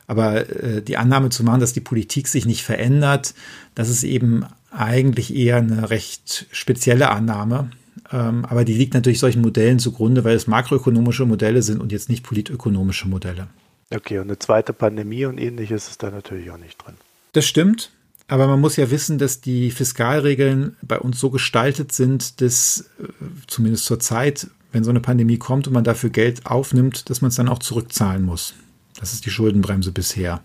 Aber 0.08 0.50
äh, 0.50 0.82
die 0.82 0.98
Annahme 0.98 1.30
zu 1.30 1.44
machen, 1.44 1.60
dass 1.60 1.74
die 1.74 1.82
Politik 1.82 2.28
sich 2.28 2.46
nicht 2.46 2.64
verändert, 2.64 3.34
das 3.76 3.90
ist 3.90 4.04
eben 4.04 4.46
eigentlich 4.72 5.36
eher 5.36 5.58
eine 5.58 5.90
recht 5.90 6.48
spezielle 6.52 7.10
Annahme. 7.10 7.72
Ähm, 8.12 8.46
aber 8.46 8.66
die 8.66 8.74
liegt 8.74 8.94
natürlich 8.94 9.20
solchen 9.20 9.42
Modellen 9.42 9.80
zugrunde, 9.80 10.24
weil 10.24 10.36
es 10.36 10.48
makroökonomische 10.48 11.26
Modelle 11.26 11.62
sind 11.62 11.80
und 11.80 11.92
jetzt 11.92 12.10
nicht 12.10 12.24
politökonomische 12.24 13.08
Modelle. 13.08 13.48
Okay, 13.94 14.20
und 14.20 14.26
eine 14.26 14.40
zweite 14.40 14.74
Pandemie 14.74 15.26
und 15.26 15.38
ähnliches 15.38 15.90
ist 15.90 16.04
da 16.04 16.12
natürlich 16.12 16.50
auch 16.52 16.58
nicht 16.58 16.78
drin. 16.84 16.96
Das 17.34 17.46
stimmt. 17.46 17.92
Aber 18.28 18.48
man 18.48 18.62
muss 18.62 18.78
ja 18.78 18.90
wissen, 18.92 19.18
dass 19.18 19.42
die 19.42 19.72
Fiskalregeln 19.72 20.78
bei 20.82 20.98
uns 20.98 21.20
so 21.20 21.30
gestaltet 21.30 21.92
sind, 21.92 22.40
dass 22.40 22.90
äh, 23.02 23.08
zumindest 23.48 23.86
zur 23.86 24.00
Zeit, 24.00 24.48
wenn 24.72 24.86
so 24.86 24.90
eine 24.90 25.02
Pandemie 25.02 25.38
kommt 25.38 25.68
und 25.68 25.74
man 25.74 25.84
dafür 25.84 26.12
Geld 26.12 26.46
aufnimmt, 26.46 27.10
dass 27.10 27.22
man 27.22 27.30
es 27.30 27.36
dann 27.36 27.50
auch 27.50 27.60
zurückzahlen 27.60 28.24
muss. 28.24 28.54
Das 28.98 29.12
ist 29.12 29.26
die 29.26 29.32
Schuldenbremse 29.32 29.92
bisher. 29.92 30.42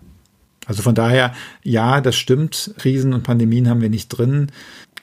Also 0.65 0.81
von 0.83 0.95
daher, 0.95 1.33
ja, 1.63 2.01
das 2.01 2.17
stimmt. 2.17 2.73
Krisen 2.77 3.13
und 3.13 3.23
Pandemien 3.23 3.69
haben 3.69 3.79
wir 3.79 3.89
nicht 3.89 4.09
drin. 4.09 4.51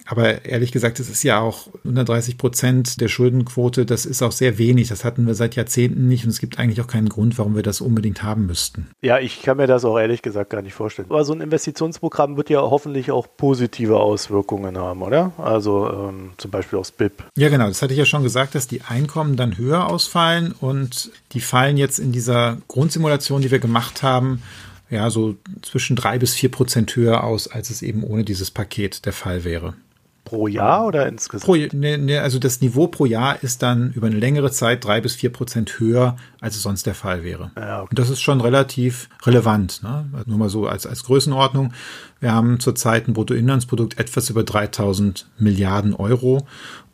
Aber 0.06 0.44
ehrlich 0.44 0.70
gesagt, 0.70 1.00
es 1.00 1.08
ist 1.08 1.22
ja 1.22 1.40
auch 1.40 1.68
130 1.84 2.36
Prozent 2.36 3.00
der 3.00 3.08
Schuldenquote. 3.08 3.86
Das 3.86 4.04
ist 4.04 4.22
auch 4.22 4.32
sehr 4.32 4.58
wenig. 4.58 4.88
Das 4.88 5.04
hatten 5.04 5.26
wir 5.26 5.34
seit 5.34 5.56
Jahrzehnten 5.56 6.08
nicht. 6.08 6.24
Und 6.24 6.30
es 6.30 6.40
gibt 6.40 6.58
eigentlich 6.58 6.80
auch 6.80 6.86
keinen 6.86 7.08
Grund, 7.08 7.38
warum 7.38 7.56
wir 7.56 7.62
das 7.62 7.80
unbedingt 7.80 8.22
haben 8.22 8.46
müssten. 8.46 8.88
Ja, 9.02 9.18
ich 9.18 9.42
kann 9.42 9.56
mir 9.56 9.66
das 9.66 9.84
auch 9.84 9.98
ehrlich 9.98 10.20
gesagt 10.20 10.50
gar 10.50 10.62
nicht 10.62 10.74
vorstellen. 10.74 11.08
Aber 11.10 11.24
so 11.24 11.32
ein 11.32 11.40
Investitionsprogramm 11.40 12.36
wird 12.36 12.50
ja 12.50 12.60
hoffentlich 12.60 13.10
auch 13.10 13.26
positive 13.36 13.98
Auswirkungen 13.98 14.76
haben, 14.76 15.02
oder? 15.02 15.32
Also 15.38 15.90
ähm, 15.90 16.32
zum 16.36 16.50
Beispiel 16.50 16.78
aufs 16.78 16.92
BIP. 16.92 17.24
Ja, 17.36 17.48
genau. 17.48 17.68
Das 17.68 17.80
hatte 17.80 17.94
ich 17.94 17.98
ja 17.98 18.06
schon 18.06 18.22
gesagt, 18.22 18.54
dass 18.54 18.66
die 18.66 18.82
Einkommen 18.82 19.36
dann 19.36 19.56
höher 19.56 19.86
ausfallen. 19.86 20.52
Und 20.60 21.10
die 21.32 21.40
fallen 21.40 21.78
jetzt 21.78 21.98
in 21.98 22.12
dieser 22.12 22.58
Grundsimulation, 22.68 23.40
die 23.40 23.50
wir 23.50 23.58
gemacht 23.58 24.02
haben, 24.02 24.42
ja, 24.90 25.08
so 25.10 25.36
zwischen 25.62 25.96
drei 25.96 26.18
bis 26.18 26.34
vier 26.34 26.50
Prozent 26.50 26.94
höher 26.94 27.24
aus, 27.24 27.48
als 27.48 27.70
es 27.70 27.82
eben 27.82 28.04
ohne 28.04 28.22
dieses 28.22 28.50
Paket 28.50 29.06
der 29.06 29.12
Fall 29.12 29.42
wäre. 29.42 29.74
Pro 30.24 30.48
Jahr 30.48 30.86
oder 30.86 31.06
insgesamt? 31.06 31.44
Pro, 31.44 31.54
ne, 31.76 31.98
ne, 31.98 32.20
also 32.20 32.38
das 32.38 32.60
Niveau 32.60 32.86
pro 32.86 33.04
Jahr 33.04 33.42
ist 33.42 33.62
dann 33.62 33.92
über 33.92 34.06
eine 34.06 34.16
längere 34.18 34.50
Zeit 34.50 34.84
drei 34.84 35.00
bis 35.00 35.14
vier 35.14 35.30
Prozent 35.30 35.78
höher, 35.78 36.16
als 36.40 36.56
es 36.56 36.62
sonst 36.62 36.86
der 36.86 36.94
Fall 36.94 37.22
wäre. 37.22 37.50
Ja, 37.56 37.82
okay. 37.82 37.88
Und 37.90 37.98
das 37.98 38.08
ist 38.08 38.22
schon 38.22 38.40
relativ 38.40 39.08
relevant. 39.22 39.82
Ne? 39.82 40.06
Also 40.12 40.30
nur 40.30 40.38
mal 40.38 40.48
so 40.48 40.66
als, 40.66 40.86
als 40.86 41.04
Größenordnung. 41.04 41.72
Wir 42.20 42.32
haben 42.32 42.58
zurzeit 42.58 43.06
ein 43.06 43.12
Bruttoinlandsprodukt 43.12 43.98
etwas 43.98 44.30
über 44.30 44.44
3000 44.44 45.28
Milliarden 45.38 45.94
Euro. 45.94 46.46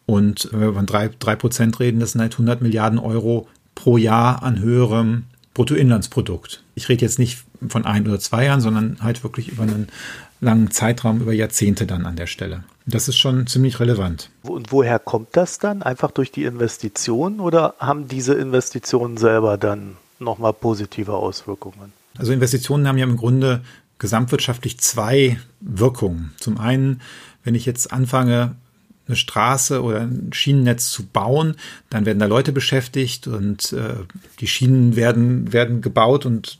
Und 0.06 0.48
wenn 0.50 0.60
wir 0.60 0.74
von 0.74 0.86
drei, 0.86 1.08
drei 1.20 1.36
Prozent 1.36 1.78
reden, 1.78 2.00
das 2.00 2.12
sind 2.12 2.20
halt 2.20 2.32
100 2.32 2.62
Milliarden 2.62 2.98
Euro 2.98 3.46
pro 3.76 3.96
Jahr 3.96 4.42
an 4.42 4.58
höherem 4.58 5.26
Bruttoinlandsprodukt. 5.54 6.62
Ich 6.74 6.88
rede 6.88 7.04
jetzt 7.04 7.18
nicht 7.18 7.44
von 7.68 7.84
ein 7.84 8.06
oder 8.08 8.18
zwei 8.18 8.46
Jahren, 8.46 8.60
sondern 8.60 8.98
halt 9.00 9.22
wirklich 9.22 9.48
über 9.48 9.62
einen 9.62 9.88
langen 10.40 10.70
Zeitraum, 10.70 11.20
über 11.20 11.32
Jahrzehnte 11.32 11.86
dann 11.86 12.06
an 12.06 12.16
der 12.16 12.26
Stelle. 12.26 12.64
Das 12.86 13.08
ist 13.08 13.18
schon 13.18 13.46
ziemlich 13.46 13.78
relevant. 13.78 14.30
Und 14.42 14.72
woher 14.72 14.98
kommt 14.98 15.36
das 15.36 15.58
dann? 15.58 15.82
Einfach 15.82 16.10
durch 16.10 16.32
die 16.32 16.44
Investitionen 16.44 17.40
oder 17.40 17.74
haben 17.78 18.08
diese 18.08 18.34
Investitionen 18.34 19.16
selber 19.16 19.58
dann 19.58 19.96
nochmal 20.18 20.52
positive 20.52 21.14
Auswirkungen? 21.14 21.92
Also 22.18 22.32
Investitionen 22.32 22.88
haben 22.88 22.98
ja 22.98 23.04
im 23.04 23.16
Grunde 23.16 23.62
gesamtwirtschaftlich 23.98 24.78
zwei 24.78 25.38
Wirkungen. 25.60 26.32
Zum 26.38 26.58
einen, 26.58 27.00
wenn 27.44 27.54
ich 27.54 27.66
jetzt 27.66 27.92
anfange, 27.92 28.56
eine 29.06 29.16
Straße 29.16 29.82
oder 29.82 30.00
ein 30.00 30.32
Schienennetz 30.32 30.90
zu 30.90 31.04
bauen, 31.04 31.56
dann 31.90 32.06
werden 32.06 32.20
da 32.20 32.26
Leute 32.26 32.52
beschäftigt 32.52 33.26
und 33.26 33.72
äh, 33.72 33.94
die 34.38 34.46
Schienen 34.46 34.94
werden, 34.94 35.52
werden 35.52 35.80
gebaut 35.80 36.26
und 36.26 36.58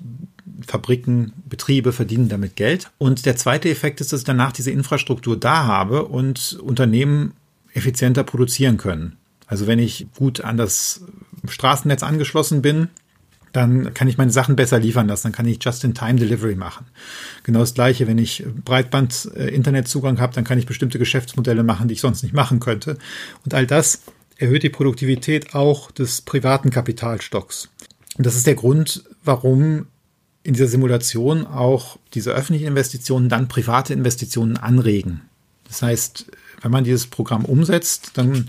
Fabriken, 0.66 1.32
Betriebe 1.48 1.92
verdienen 1.92 2.28
damit 2.28 2.56
Geld. 2.56 2.90
Und 2.98 3.26
der 3.26 3.36
zweite 3.36 3.68
Effekt 3.68 4.00
ist, 4.00 4.12
dass 4.12 4.20
ich 4.20 4.26
danach 4.26 4.52
diese 4.52 4.70
Infrastruktur 4.70 5.38
da 5.38 5.64
habe 5.64 6.04
und 6.04 6.58
Unternehmen 6.62 7.32
effizienter 7.72 8.24
produzieren 8.24 8.76
können. 8.76 9.16
Also 9.46 9.66
wenn 9.66 9.78
ich 9.78 10.06
gut 10.16 10.42
an 10.42 10.56
das 10.56 11.02
Straßennetz 11.48 12.02
angeschlossen 12.02 12.62
bin, 12.62 12.88
dann 13.52 13.94
kann 13.94 14.06
ich 14.06 14.16
meine 14.16 14.30
Sachen 14.30 14.54
besser 14.54 14.78
liefern 14.78 15.08
lassen, 15.08 15.24
dann 15.24 15.32
kann 15.32 15.48
ich 15.48 15.58
Just-in-Time-Delivery 15.62 16.54
machen. 16.54 16.86
Genau 17.42 17.60
das 17.60 17.74
gleiche, 17.74 18.06
wenn 18.06 18.18
ich 18.18 18.44
Breitband-Internetzugang 18.64 20.20
habe, 20.20 20.34
dann 20.34 20.44
kann 20.44 20.58
ich 20.58 20.66
bestimmte 20.66 21.00
Geschäftsmodelle 21.00 21.64
machen, 21.64 21.88
die 21.88 21.94
ich 21.94 22.00
sonst 22.00 22.22
nicht 22.22 22.34
machen 22.34 22.60
könnte. 22.60 22.96
Und 23.44 23.54
all 23.54 23.66
das 23.66 24.02
erhöht 24.36 24.62
die 24.62 24.70
Produktivität 24.70 25.54
auch 25.54 25.90
des 25.90 26.22
privaten 26.22 26.70
Kapitalstocks. 26.70 27.68
Und 28.16 28.26
das 28.26 28.36
ist 28.36 28.46
der 28.46 28.54
Grund, 28.54 29.04
warum 29.24 29.86
in 30.42 30.54
dieser 30.54 30.68
Simulation 30.68 31.46
auch 31.46 31.98
diese 32.14 32.32
öffentlichen 32.32 32.68
Investitionen 32.68 33.28
dann 33.28 33.48
private 33.48 33.92
Investitionen 33.92 34.56
anregen. 34.56 35.22
Das 35.68 35.82
heißt, 35.82 36.26
wenn 36.62 36.70
man 36.70 36.84
dieses 36.84 37.06
Programm 37.06 37.44
umsetzt, 37.44 38.12
dann 38.14 38.46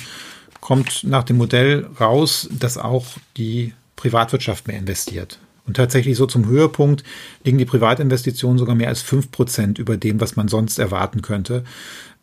kommt 0.60 1.04
nach 1.04 1.24
dem 1.24 1.38
Modell 1.38 1.88
raus, 2.00 2.50
dass 2.52 2.78
auch 2.78 3.06
die 3.38 3.74
Privatwirtschaft 3.96 4.68
mehr 4.68 4.78
investiert. 4.78 5.40
Und 5.68 5.78
tatsächlich 5.78 6.18
so 6.18 6.26
zum 6.26 6.48
Höhepunkt 6.48 7.04
liegen 7.44 7.58
die 7.58 7.66
Privatinvestitionen 7.66 8.58
sogar 8.58 8.76
mehr 8.76 8.90
als 8.90 9.02
fünf 9.02 9.32
Prozent 9.32 9.78
über 9.78 9.98
dem, 9.98 10.20
was 10.20 10.36
man 10.36 10.48
sonst 10.48 10.80
erwarten 10.80 11.22
könnte. 11.22 11.64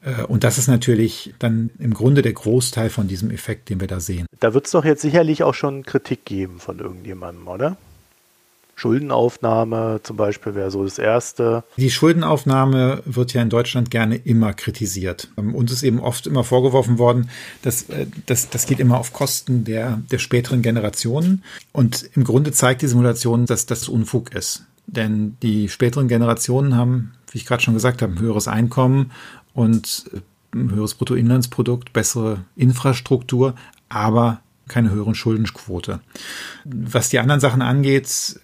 Äh, 0.03 0.25
und 0.25 0.45
das 0.45 0.59
ist 0.59 0.67
natürlich 0.67 1.35
dann 1.39 1.71
im 1.79 1.95
Grunde 1.95 2.23
der 2.23 2.33
Großteil 2.33 2.91
von 2.91 3.07
diesem 3.07 3.31
Effekt, 3.31 3.69
den 3.69 3.81
wir 3.81 3.87
da 3.87 4.01
sehen. 4.01 4.27
Da 4.41 4.55
wird 4.55 4.67
es 4.67 4.73
doch 4.73 4.85
jetzt 4.85 5.03
sicherlich 5.03 5.43
auch 5.45 5.55
schon 5.55 5.85
Kritik 5.85 6.25
geben 6.25 6.59
von 6.59 6.79
irgendjemandem, 6.79 7.47
oder? 7.47 7.77
Schuldenaufnahme 8.79 10.01
zum 10.05 10.17
Beispiel 10.17 10.55
wäre 10.55 10.71
so 10.71 10.85
das 10.85 10.99
Erste. 10.99 11.65
Die 11.77 11.91
Schuldenaufnahme 11.91 13.03
wird 13.05 13.33
ja 13.33 13.43
in 13.43 13.51
Deutschland 13.51 13.91
gerne 13.91 14.15
immer 14.15 14.53
kritisiert. 14.53 15.29
Ähm, 15.37 15.53
uns 15.53 15.73
ist 15.73 15.83
eben 15.83 15.99
oft 15.99 16.29
immer 16.29 16.45
vorgeworfen 16.45 16.97
worden, 16.97 17.29
dass 17.63 17.91
äh, 17.91 18.07
das, 18.27 18.51
das 18.51 18.67
geht 18.67 18.79
immer 18.79 18.99
auf 18.99 19.13
Kosten 19.13 19.65
der, 19.65 20.01
der 20.13 20.19
späteren 20.19 20.63
Generationen. 20.63 21.43
Und 21.73 22.09
im 22.15 22.23
Grunde 22.23 22.53
zeigt 22.53 22.83
die 22.83 22.87
Simulation, 22.87 23.47
dass 23.47 23.67
das 23.67 23.89
Unfug 23.89 24.33
ist. 24.33 24.65
Denn 24.87 25.37
die 25.43 25.69
späteren 25.69 26.07
Generationen 26.07 26.77
haben, 26.77 27.15
wie 27.33 27.39
ich 27.39 27.47
gerade 27.47 27.63
schon 27.63 27.75
gesagt 27.75 28.01
habe, 28.01 28.13
ein 28.13 28.21
höheres 28.21 28.47
Einkommen 28.47 29.11
und 29.55 30.05
äh, 30.15 30.21
ein 30.57 30.71
höheres 30.71 30.95
Bruttoinlandsprodukt, 30.95 31.93
bessere 31.93 32.45
Infrastruktur, 32.55 33.55
aber 33.89 34.41
keine 34.69 34.91
höheren 34.91 35.17
Schuldenquote. 35.17 35.99
Was 36.65 37.09
die 37.09 37.19
anderen 37.19 37.41
Sachen 37.41 37.63
angeht, 37.63 38.39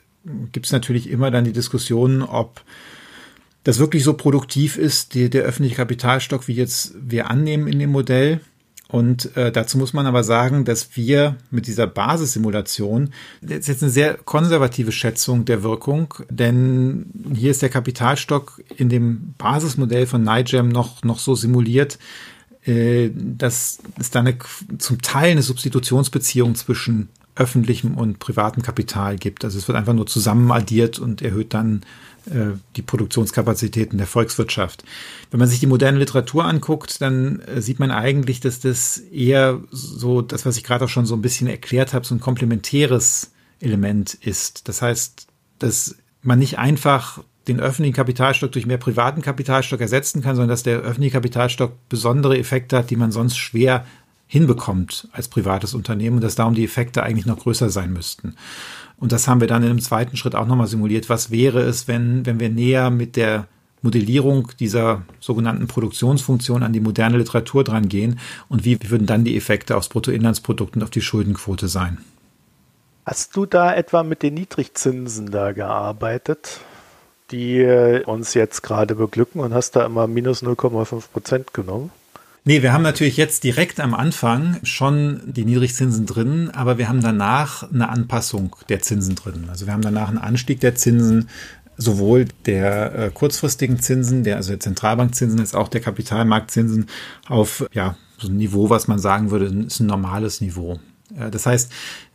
gibt 0.53 0.67
es 0.67 0.73
natürlich 0.73 1.11
immer 1.11 1.31
dann 1.31 1.45
die 1.45 1.53
Diskussion, 1.53 2.23
ob 2.23 2.63
das 3.65 3.79
wirklich 3.79 4.05
so 4.05 4.15
produktiv 4.15 4.77
ist, 4.77 5.15
die, 5.15 5.31
der 5.31 5.43
öffentliche 5.43 5.77
Kapitalstock, 5.77 6.49
wie 6.49 6.55
jetzt 6.55 6.95
wir 7.01 7.31
annehmen 7.31 7.67
in 7.67 7.79
dem 7.79 7.91
Modell. 7.91 8.41
Und 8.89 9.35
äh, 9.37 9.51
dazu 9.51 9.79
muss 9.79 9.95
man 9.95 10.07
aber 10.07 10.23
sagen, 10.23 10.65
dass 10.67 10.97
wir 10.97 11.37
mit 11.51 11.67
dieser 11.67 11.87
Basissimulation, 11.87 13.13
das 13.41 13.61
ist 13.61 13.69
jetzt 13.69 13.83
eine 13.83 13.91
sehr 13.91 14.15
konservative 14.15 14.93
Schätzung 14.93 15.47
der 15.47 15.63
Wirkung, 15.63 16.15
denn 16.29 17.07
hier 17.35 17.51
ist 17.51 17.63
der 17.63 17.71
Kapitalstock 17.71 18.63
in 18.77 18.91
dem 18.91 19.35
Basismodell 19.39 20.07
von 20.07 20.23
NIGEM 20.23 20.69
noch, 20.69 21.03
noch 21.03 21.19
so 21.19 21.35
simuliert, 21.35 21.99
äh, 22.67 23.11
dass 23.15 23.79
es 23.99 24.11
da 24.11 24.21
eine, 24.21 24.37
zum 24.79 25.01
Teil 25.01 25.33
eine 25.33 25.43
Substitutionsbeziehung 25.43 26.55
zwischen 26.55 27.09
öffentlichem 27.37 27.97
und 27.97 28.19
privatem 28.19 28.63
Kapital 28.63 29.17
gibt. 29.17 29.45
Also 29.45 29.59
es 29.59 29.67
wird 29.67 29.77
einfach 29.77 29.93
nur 29.93 30.07
zusammen 30.07 30.51
addiert 30.53 30.99
und 30.99 31.21
erhöht 31.21 31.53
dann 31.53 31.83
äh, 32.27 32.57
die 32.77 32.83
Produktionskapazitäten 32.83 33.99
der 33.99 34.07
Volkswirtschaft. 34.07 34.85
Wenn 35.31 35.41
man 35.41 35.49
sich 35.49 35.61
die 35.61 35.67
moderne 35.67 35.99
Literatur 35.99 36.45
anguckt, 36.45 37.01
dann 37.01 37.41
äh, 37.41 37.61
sieht 37.61 37.81
man 37.81 37.91
eigentlich, 37.91 38.41
dass 38.41 38.61
das 38.61 38.99
eher 38.99 39.61
so, 39.71 40.23
das, 40.23 40.47
was 40.47 40.57
ich 40.57 40.65
gerade 40.65 40.85
auch 40.85 40.89
schon 40.89 41.07
so 41.07 41.15
ein 41.17 41.23
bisschen 41.23 41.49
erklärt 41.49 41.93
habe, 41.93 42.07
so 42.07 42.15
ein 42.15 42.21
komplementäres 42.21 43.33
Element 43.61 44.15
ist. 44.15 44.69
Das 44.69 44.81
heißt, 44.81 45.27
dass 45.59 45.97
man 46.23 46.39
nicht 46.39 46.59
einfach 46.59 47.23
den 47.49 47.61
öffentlichen 47.61 47.95
Kapitalstock 47.95 48.53
durch 48.53 48.67
mehr 48.67 48.79
privaten 48.79 49.23
Kapitalstock 49.23 49.81
ersetzen 49.81 50.23
kann, 50.23 50.37
sondern 50.37 50.51
dass 50.51 50.63
der 50.63 50.79
öffentliche 50.79 51.15
Kapitalstock 51.15 51.73
besondere 51.89 52.39
Effekte 52.39 52.79
hat, 52.79 52.91
die 52.91 52.97
man 52.97 53.13
sonst 53.13 53.37
schwer 53.37 53.85
hinbekommt 54.27 55.09
als 55.13 55.29
privates 55.29 55.75
Unternehmen 55.75 56.17
und 56.17 56.25
dass 56.25 56.35
darum 56.35 56.55
die 56.55 56.65
Effekte 56.65 57.03
eigentlich 57.03 57.27
noch 57.27 57.39
größer 57.39 57.71
sein 57.71 57.93
müssten. 57.93 58.37
Und 58.97 59.13
das 59.13 59.29
haben 59.29 59.41
wir 59.41 59.49
dann 59.49 59.63
in 59.63 59.71
einem 59.71 59.81
zweiten 59.81 60.17
Schritt 60.17 60.35
auch 60.35 60.47
nochmal 60.47 60.67
simuliert. 60.67 61.09
Was 61.09 61.31
wäre 61.31 61.61
es, 61.63 61.89
wenn, 61.89 62.25
wenn 62.27 62.41
wir 62.41 62.49
näher 62.49 62.91
mit 62.91 63.17
der 63.17 63.47
Modellierung 63.83 64.51
dieser 64.59 65.03
sogenannten 65.21 65.67
Produktionsfunktion 65.67 66.63
an 66.63 66.73
die 66.73 66.81
moderne 66.81 67.19
Literatur 67.19 67.65
dran 67.65 67.89
gehen 67.89 68.19
und 68.49 68.65
wie 68.65 68.79
würden 68.89 69.07
dann 69.07 69.25
die 69.25 69.37
Effekte 69.37 69.77
aufs 69.77 69.91
Bruttoinlandsprodukt 69.91 70.77
und 70.77 70.83
auf 70.83 70.91
die 70.91 71.03
Schuldenquote 71.03 71.69
sein? 71.69 71.99
Hast 73.05 73.37
du 73.37 73.45
da 73.45 73.75
etwa 73.75 74.03
mit 74.03 74.23
den 74.23 74.35
Niedrigzinsen 74.35 75.31
da 75.31 75.53
gearbeitet, 75.53 76.61
die 77.31 77.63
uns 78.07 78.33
jetzt 78.33 78.63
gerade 78.63 78.95
beglücken 78.95 79.43
und 79.43 79.53
hast 79.53 79.73
da 79.73 79.85
immer 79.85 80.07
minus 80.07 80.43
0,5 80.43 81.11
Prozent 81.13 81.53
genommen? 81.53 81.91
Nee, 82.47 82.61
wir 82.61 82.75
haben 82.75 82.83
natürlich 82.83 83.17
jetzt 83.17 83.43
direkt 83.43 83.81
am 83.81 83.95
Anfang 83.95 84.59
schon 84.65 85.23
die 85.25 85.47
Niedrigzinsen 85.47 86.05
drin, 86.05 86.51
aber 86.51 86.77
wir 86.77 86.91
haben 86.91 87.01
danach 87.01 87.71
eine 87.73 87.89
Anpassung 87.89 88.55
der 88.69 88.83
Zinsen 88.83 89.15
drin. 89.15 89.47
Also 89.49 89.65
wir 89.65 89.73
haben 89.73 89.81
danach 89.81 90.11
einen 90.11 90.19
Anstieg 90.19 90.61
der 90.61 90.75
Zinsen, 90.75 91.31
sowohl 91.79 92.27
der 92.45 92.95
äh, 92.95 93.11
kurzfristigen 93.11 93.81
Zinsen, 93.81 94.25
der 94.25 94.37
also 94.37 94.51
der 94.51 94.61
Zentralbankzinsen, 94.61 95.41
als 95.41 95.55
auch 95.55 95.69
der 95.69 95.81
Kapitalmarktzinsen 95.81 96.87
auf 97.29 97.65
ja 97.73 97.97
so 98.19 98.29
ein 98.29 98.37
Niveau, 98.37 98.69
was 98.69 98.89
man 98.89 98.99
sagen 98.99 99.31
würde, 99.31 99.47
ist 99.47 99.81
ein 99.81 99.87
normales 99.87 100.43
Niveau. 100.43 100.79
Äh, 101.19 101.31
das 101.31 101.47
heißt, 101.47 101.71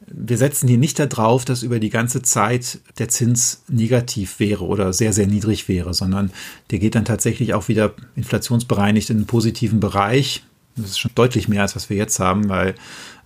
wir 0.07 0.37
setzen 0.37 0.67
hier 0.67 0.77
nicht 0.77 0.99
darauf, 0.99 1.45
dass 1.45 1.63
über 1.63 1.79
die 1.79 1.89
ganze 1.89 2.21
Zeit 2.21 2.79
der 2.97 3.09
Zins 3.09 3.63
negativ 3.67 4.39
wäre 4.39 4.65
oder 4.65 4.93
sehr, 4.93 5.13
sehr 5.13 5.27
niedrig 5.27 5.67
wäre, 5.67 5.93
sondern 5.93 6.31
der 6.71 6.79
geht 6.79 6.95
dann 6.95 7.05
tatsächlich 7.05 7.53
auch 7.53 7.67
wieder 7.67 7.93
inflationsbereinigt 8.15 9.09
in 9.09 9.17
einen 9.17 9.27
positiven 9.27 9.79
Bereich. 9.79 10.43
Das 10.75 10.91
ist 10.91 10.99
schon 10.99 11.11
deutlich 11.15 11.47
mehr, 11.47 11.63
als 11.63 11.75
was 11.75 11.89
wir 11.89 11.97
jetzt 11.97 12.19
haben, 12.19 12.49
weil 12.49 12.75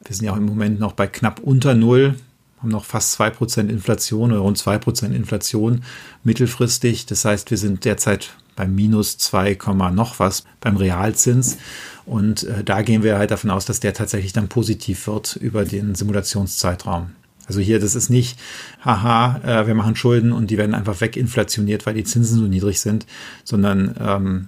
wir 0.05 0.15
sind 0.15 0.25
ja 0.25 0.33
auch 0.33 0.37
im 0.37 0.45
Moment 0.45 0.79
noch 0.79 0.93
bei 0.93 1.07
knapp 1.07 1.39
unter 1.39 1.73
Null, 1.73 2.15
haben 2.59 2.69
noch 2.69 2.85
fast 2.85 3.19
2% 3.19 3.69
Inflation 3.69 4.31
oder 4.31 4.41
rund 4.41 4.57
2% 4.57 5.13
Inflation 5.13 5.83
mittelfristig. 6.23 7.05
Das 7.05 7.25
heißt, 7.25 7.51
wir 7.51 7.57
sind 7.57 7.85
derzeit 7.85 8.33
bei 8.55 8.67
minus 8.67 9.17
2, 9.17 9.57
noch 9.93 10.19
was 10.19 10.43
beim 10.61 10.77
Realzins. 10.77 11.57
Und 12.05 12.43
äh, 12.43 12.63
da 12.63 12.81
gehen 12.81 13.03
wir 13.03 13.17
halt 13.17 13.31
davon 13.31 13.49
aus, 13.49 13.65
dass 13.65 13.79
der 13.79 13.93
tatsächlich 13.93 14.33
dann 14.33 14.49
positiv 14.49 15.07
wird 15.07 15.35
über 15.37 15.65
den 15.65 15.95
Simulationszeitraum. 15.95 17.11
Also 17.47 17.59
hier, 17.59 17.79
das 17.79 17.95
ist 17.95 18.09
nicht, 18.09 18.39
haha, 18.83 19.41
äh, 19.43 19.67
wir 19.67 19.75
machen 19.75 19.95
Schulden 19.95 20.31
und 20.31 20.49
die 20.49 20.57
werden 20.57 20.75
einfach 20.75 21.01
weginflationiert, 21.01 21.85
weil 21.85 21.93
die 21.93 22.03
Zinsen 22.03 22.39
so 22.39 22.45
niedrig 22.45 22.79
sind, 22.79 23.05
sondern 23.43 23.95
ähm, 23.99 24.47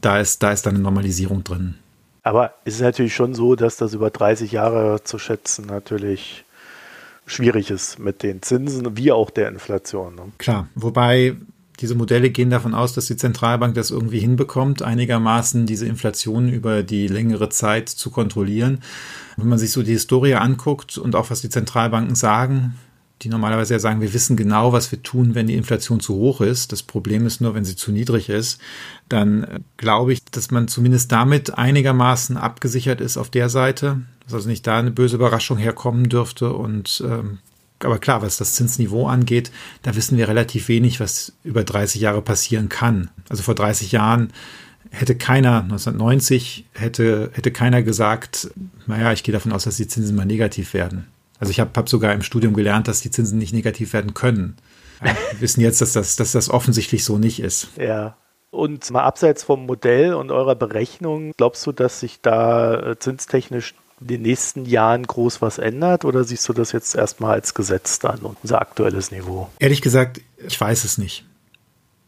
da, 0.00 0.18
ist, 0.18 0.42
da 0.42 0.52
ist 0.52 0.64
dann 0.64 0.74
eine 0.74 0.82
Normalisierung 0.82 1.44
drin. 1.44 1.74
Aber 2.22 2.54
es 2.64 2.76
ist 2.76 2.80
natürlich 2.80 3.14
schon 3.14 3.34
so, 3.34 3.54
dass 3.54 3.76
das 3.76 3.92
über 3.92 4.10
30 4.10 4.52
Jahre 4.52 5.04
zu 5.04 5.18
schätzen 5.18 5.66
natürlich 5.66 6.44
schwierig 7.26 7.70
ist 7.70 7.98
mit 7.98 8.22
den 8.22 8.42
Zinsen 8.42 8.96
wie 8.96 9.12
auch 9.12 9.30
der 9.30 9.48
Inflation. 9.48 10.14
Ne? 10.14 10.32
Klar, 10.38 10.68
wobei 10.74 11.36
diese 11.80 11.94
Modelle 11.94 12.30
gehen 12.30 12.50
davon 12.50 12.74
aus, 12.74 12.92
dass 12.92 13.06
die 13.06 13.16
Zentralbank 13.16 13.74
das 13.74 13.90
irgendwie 13.90 14.20
hinbekommt, 14.20 14.82
einigermaßen 14.82 15.66
diese 15.66 15.86
Inflation 15.86 16.48
über 16.48 16.82
die 16.82 17.08
längere 17.08 17.48
Zeit 17.48 17.88
zu 17.88 18.10
kontrollieren. 18.10 18.80
Wenn 19.36 19.48
man 19.48 19.58
sich 19.58 19.72
so 19.72 19.82
die 19.82 19.92
Historie 19.92 20.34
anguckt 20.34 20.98
und 20.98 21.16
auch 21.16 21.30
was 21.30 21.40
die 21.40 21.48
Zentralbanken 21.48 22.14
sagen, 22.14 22.74
die 23.22 23.28
normalerweise 23.28 23.74
ja 23.74 23.80
sagen, 23.80 24.00
wir 24.00 24.12
wissen 24.12 24.36
genau, 24.36 24.72
was 24.72 24.92
wir 24.92 25.02
tun, 25.02 25.34
wenn 25.34 25.46
die 25.46 25.54
Inflation 25.54 26.00
zu 26.00 26.14
hoch 26.14 26.40
ist. 26.40 26.72
Das 26.72 26.82
Problem 26.82 27.26
ist 27.26 27.40
nur, 27.40 27.54
wenn 27.54 27.64
sie 27.64 27.76
zu 27.76 27.90
niedrig 27.90 28.28
ist, 28.28 28.60
dann 29.08 29.64
glaube 29.76 30.12
ich, 30.12 30.24
dass 30.24 30.50
man 30.50 30.68
zumindest 30.68 31.10
damit 31.10 31.56
einigermaßen 31.56 32.36
abgesichert 32.36 33.00
ist 33.00 33.16
auf 33.16 33.30
der 33.30 33.48
Seite. 33.48 34.02
dass 34.24 34.34
also 34.34 34.48
nicht 34.48 34.66
da 34.66 34.78
eine 34.78 34.90
böse 34.90 35.16
Überraschung 35.16 35.58
herkommen 35.58 36.08
dürfte. 36.08 36.52
Und 36.52 37.02
ähm, 37.06 37.38
aber 37.84 37.98
klar, 37.98 38.22
was 38.22 38.36
das 38.36 38.54
Zinsniveau 38.54 39.06
angeht, 39.06 39.50
da 39.82 39.94
wissen 39.96 40.18
wir 40.18 40.28
relativ 40.28 40.68
wenig, 40.68 41.00
was 41.00 41.32
über 41.42 41.64
30 41.64 42.00
Jahre 42.00 42.22
passieren 42.22 42.68
kann. 42.68 43.10
Also 43.28 43.42
vor 43.42 43.54
30 43.54 43.92
Jahren 43.92 44.32
hätte 44.90 45.16
keiner, 45.16 45.62
1990 45.62 46.66
hätte, 46.72 47.30
hätte 47.32 47.50
keiner 47.50 47.82
gesagt, 47.82 48.50
naja, 48.86 49.12
ich 49.12 49.22
gehe 49.22 49.32
davon 49.32 49.52
aus, 49.52 49.64
dass 49.64 49.76
die 49.76 49.88
Zinsen 49.88 50.16
mal 50.16 50.26
negativ 50.26 50.74
werden. 50.74 51.06
Also 51.40 51.50
ich 51.50 51.60
habe 51.60 51.70
hab 51.76 51.88
sogar 51.88 52.14
im 52.14 52.22
Studium 52.22 52.54
gelernt, 52.54 52.88
dass 52.88 53.00
die 53.00 53.10
Zinsen 53.10 53.38
nicht 53.38 53.52
negativ 53.52 53.92
werden 53.92 54.14
können. 54.14 54.56
Wir 55.00 55.40
wissen 55.40 55.60
jetzt, 55.60 55.80
dass 55.80 55.92
das, 55.92 56.16
dass 56.16 56.32
das 56.32 56.48
offensichtlich 56.48 57.04
so 57.04 57.18
nicht 57.18 57.40
ist. 57.40 57.68
Ja. 57.76 58.16
Und 58.50 58.88
mal 58.92 59.02
abseits 59.02 59.42
vom 59.42 59.66
Modell 59.66 60.14
und 60.14 60.30
eurer 60.30 60.54
Berechnung, 60.54 61.32
glaubst 61.36 61.66
du, 61.66 61.72
dass 61.72 61.98
sich 61.98 62.20
da 62.20 62.92
äh, 62.92 62.98
zinstechnisch 62.98 63.74
in 64.00 64.06
den 64.06 64.22
nächsten 64.22 64.64
Jahren 64.64 65.04
groß 65.04 65.40
was 65.42 65.58
ändert 65.58 66.04
oder 66.04 66.24
siehst 66.24 66.48
du 66.48 66.52
das 66.52 66.72
jetzt 66.72 66.94
erstmal 66.94 67.32
als 67.32 67.54
Gesetz 67.54 68.04
an, 68.04 68.20
unser 68.42 68.60
aktuelles 68.60 69.10
Niveau? 69.10 69.50
Ehrlich 69.58 69.82
gesagt, 69.82 70.20
ich 70.46 70.60
weiß 70.60 70.84
es 70.84 70.98
nicht. 70.98 71.24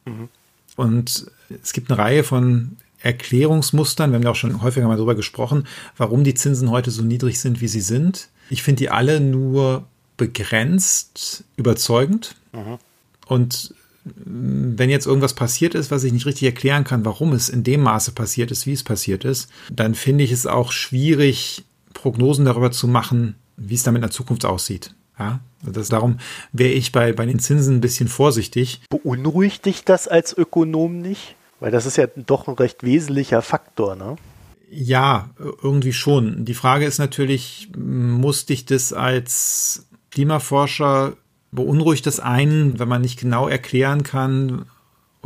Mhm. 0.05 0.29
Und 0.77 1.31
es 1.63 1.73
gibt 1.73 1.91
eine 1.91 1.99
Reihe 1.99 2.25
von 2.25 2.77
Erklärungsmustern, 3.01 4.11
wir 4.11 4.17
haben 4.17 4.25
ja 4.25 4.31
auch 4.31 4.37
schon 4.37 4.63
häufiger 4.63 4.89
mal 4.89 4.97
darüber 4.97 5.15
gesprochen, 5.15 5.67
warum 5.97 6.25
die 6.25 6.35
Zinsen 6.35 6.71
heute 6.71 6.91
so 6.91 7.03
niedrig 7.03 7.41
sind, 7.41 7.61
wie 7.61 7.69
sie 7.69 7.81
sind. 7.81 8.29
Ich 8.51 8.63
finde 8.63 8.81
die 8.81 8.91
alle 8.91 9.21
nur 9.21 9.87
begrenzt 10.17 11.45
überzeugend. 11.57 12.35
Mhm. 12.53 12.79
Und 13.27 13.75
wenn 14.05 14.89
jetzt 14.89 15.07
irgendwas 15.07 15.35
passiert 15.35 15.75
ist, 15.75 15.91
was 15.91 16.05
ich 16.05 16.13
nicht 16.13 16.27
richtig 16.27 16.47
erklären 16.47 16.85
kann, 16.85 17.05
warum 17.05 17.33
es 17.33 17.49
in 17.49 17.65
dem 17.65 17.83
Maße 17.83 18.13
passiert 18.13 18.51
ist, 18.51 18.67
wie 18.67 18.73
es 18.73 18.85
passiert 18.85 19.25
ist, 19.25 19.51
dann 19.71 19.95
finde 19.95 20.25
ich 20.25 20.33
es 20.33 20.47
auch 20.47 20.71
schwierig, 20.71 21.65
Prognosen 21.97 22.45
darüber 22.45 22.71
zu 22.71 22.87
machen, 22.87 23.37
wie 23.57 23.75
es 23.75 23.83
damit 23.83 23.99
in 23.99 24.09
der 24.09 24.11
Zukunft 24.11 24.45
aussieht. 24.45 24.95
Ja, 25.19 25.41
das 25.63 25.89
darum 25.89 26.19
wäre 26.53 26.73
ich 26.73 26.93
bei, 26.93 27.13
bei 27.13 27.25
den 27.25 27.39
Zinsen 27.39 27.77
ein 27.77 27.81
bisschen 27.81 28.09
vorsichtig. 28.09 28.83
Beunruhigt 28.91 29.65
dich 29.65 29.85
das 29.85 30.09
als 30.09 30.37
Ökonom 30.37 31.01
nicht? 31.01 31.37
Weil 31.59 31.71
das 31.71 31.87
ist 31.87 31.97
ja 31.97 32.07
doch 32.15 32.49
ein 32.49 32.55
recht 32.55 32.83
wesentlicher 32.83 33.41
Faktor, 33.41 33.97
ne? 33.97 34.17
Ja, 34.71 35.31
irgendwie 35.63 35.95
schon. 35.95 36.45
Die 36.45 36.55
Frage 36.55 36.85
ist 36.85 36.99
natürlich, 36.99 37.71
muss 37.77 38.47
dich 38.47 38.67
das 38.67 38.93
als 38.93 39.87
Klimaforscher 40.11 41.15
beunruhigt 41.53 42.07
das 42.07 42.21
einen, 42.21 42.79
wenn 42.79 42.89
man 42.89 43.01
nicht 43.01 43.19
genau 43.19 43.49
erklären 43.49 44.03
kann, 44.03 44.67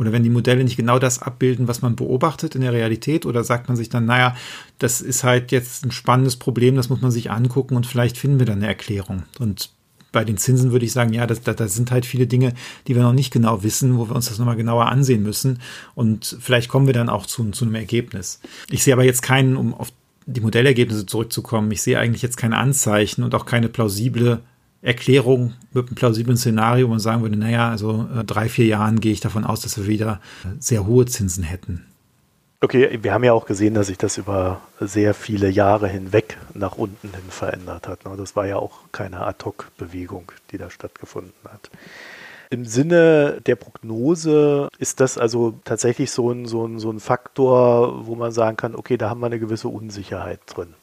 oder 0.01 0.11
wenn 0.11 0.23
die 0.23 0.31
Modelle 0.31 0.63
nicht 0.63 0.77
genau 0.77 0.97
das 0.97 1.21
abbilden, 1.21 1.67
was 1.67 1.83
man 1.83 1.95
beobachtet 1.95 2.55
in 2.55 2.61
der 2.61 2.73
Realität, 2.73 3.27
oder 3.27 3.43
sagt 3.43 3.67
man 3.67 3.77
sich 3.77 3.87
dann, 3.87 4.05
naja, 4.05 4.35
das 4.79 4.99
ist 4.99 5.23
halt 5.23 5.51
jetzt 5.51 5.85
ein 5.85 5.91
spannendes 5.91 6.37
Problem, 6.37 6.75
das 6.75 6.89
muss 6.89 7.01
man 7.01 7.11
sich 7.11 7.29
angucken 7.29 7.75
und 7.75 7.85
vielleicht 7.85 8.17
finden 8.17 8.39
wir 8.39 8.47
dann 8.47 8.57
eine 8.57 8.67
Erklärung. 8.67 9.23
Und 9.37 9.69
bei 10.11 10.25
den 10.25 10.37
Zinsen 10.37 10.71
würde 10.71 10.85
ich 10.85 10.91
sagen, 10.91 11.13
ja, 11.13 11.27
das 11.27 11.43
sind 11.75 11.91
halt 11.91 12.07
viele 12.07 12.25
Dinge, 12.25 12.55
die 12.87 12.95
wir 12.95 13.03
noch 13.03 13.13
nicht 13.13 13.31
genau 13.31 13.61
wissen, 13.61 13.99
wo 13.99 14.09
wir 14.09 14.15
uns 14.15 14.27
das 14.27 14.39
nochmal 14.39 14.55
genauer 14.55 14.87
ansehen 14.87 15.21
müssen. 15.21 15.59
Und 15.93 16.35
vielleicht 16.41 16.67
kommen 16.67 16.87
wir 16.87 16.95
dann 16.95 17.07
auch 17.07 17.27
zu, 17.27 17.51
zu 17.51 17.63
einem 17.63 17.75
Ergebnis. 17.75 18.39
Ich 18.71 18.83
sehe 18.83 18.95
aber 18.95 19.03
jetzt 19.03 19.21
keinen, 19.21 19.55
um 19.55 19.75
auf 19.75 19.93
die 20.25 20.41
Modellergebnisse 20.41 21.05
zurückzukommen, 21.05 21.69
ich 21.69 21.83
sehe 21.83 21.99
eigentlich 21.99 22.23
jetzt 22.23 22.37
keine 22.37 22.57
Anzeichen 22.57 23.23
und 23.23 23.35
auch 23.35 23.45
keine 23.45 23.69
plausible 23.69 24.41
Erklärung 24.81 25.53
mit 25.73 25.87
einem 25.87 25.95
plausiblen 25.95 26.37
Szenario, 26.37 26.87
wo 26.87 26.91
man 26.91 26.99
sagen 26.99 27.21
würde, 27.21 27.37
naja, 27.37 27.69
also 27.69 28.07
äh, 28.17 28.23
drei, 28.23 28.49
vier 28.49 28.65
Jahren 28.65 28.99
gehe 28.99 29.13
ich 29.13 29.19
davon 29.19 29.45
aus, 29.45 29.61
dass 29.61 29.77
wir 29.77 29.87
wieder 29.87 30.19
sehr 30.59 30.85
hohe 30.85 31.05
Zinsen 31.05 31.43
hätten. 31.43 31.85
Okay, 32.63 32.99
wir 33.01 33.11
haben 33.11 33.23
ja 33.23 33.33
auch 33.33 33.47
gesehen, 33.47 33.73
dass 33.73 33.87
sich 33.87 33.97
das 33.97 34.19
über 34.19 34.61
sehr 34.79 35.15
viele 35.15 35.49
Jahre 35.49 35.87
hinweg 35.87 36.37
nach 36.53 36.77
unten 36.77 37.09
hin 37.09 37.23
verändert 37.29 37.87
hat. 37.87 38.05
Ne? 38.05 38.15
Das 38.15 38.35
war 38.35 38.45
ja 38.45 38.57
auch 38.57 38.81
keine 38.91 39.21
Ad-Hoc-Bewegung, 39.21 40.31
die 40.51 40.59
da 40.59 40.69
stattgefunden 40.69 41.33
hat. 41.45 41.71
Im 42.51 42.65
Sinne 42.65 43.39
der 43.45 43.55
Prognose 43.55 44.67
ist 44.77 44.99
das 44.99 45.17
also 45.17 45.55
tatsächlich 45.63 46.11
so 46.11 46.31
ein, 46.31 46.45
so, 46.45 46.67
ein, 46.67 46.77
so 46.77 46.91
ein 46.91 46.99
Faktor, 46.99 48.05
wo 48.05 48.13
man 48.13 48.31
sagen 48.31 48.57
kann, 48.57 48.75
okay, 48.75 48.97
da 48.97 49.09
haben 49.09 49.21
wir 49.21 49.27
eine 49.27 49.39
gewisse 49.39 49.67
Unsicherheit 49.67 50.41
drin. 50.45 50.75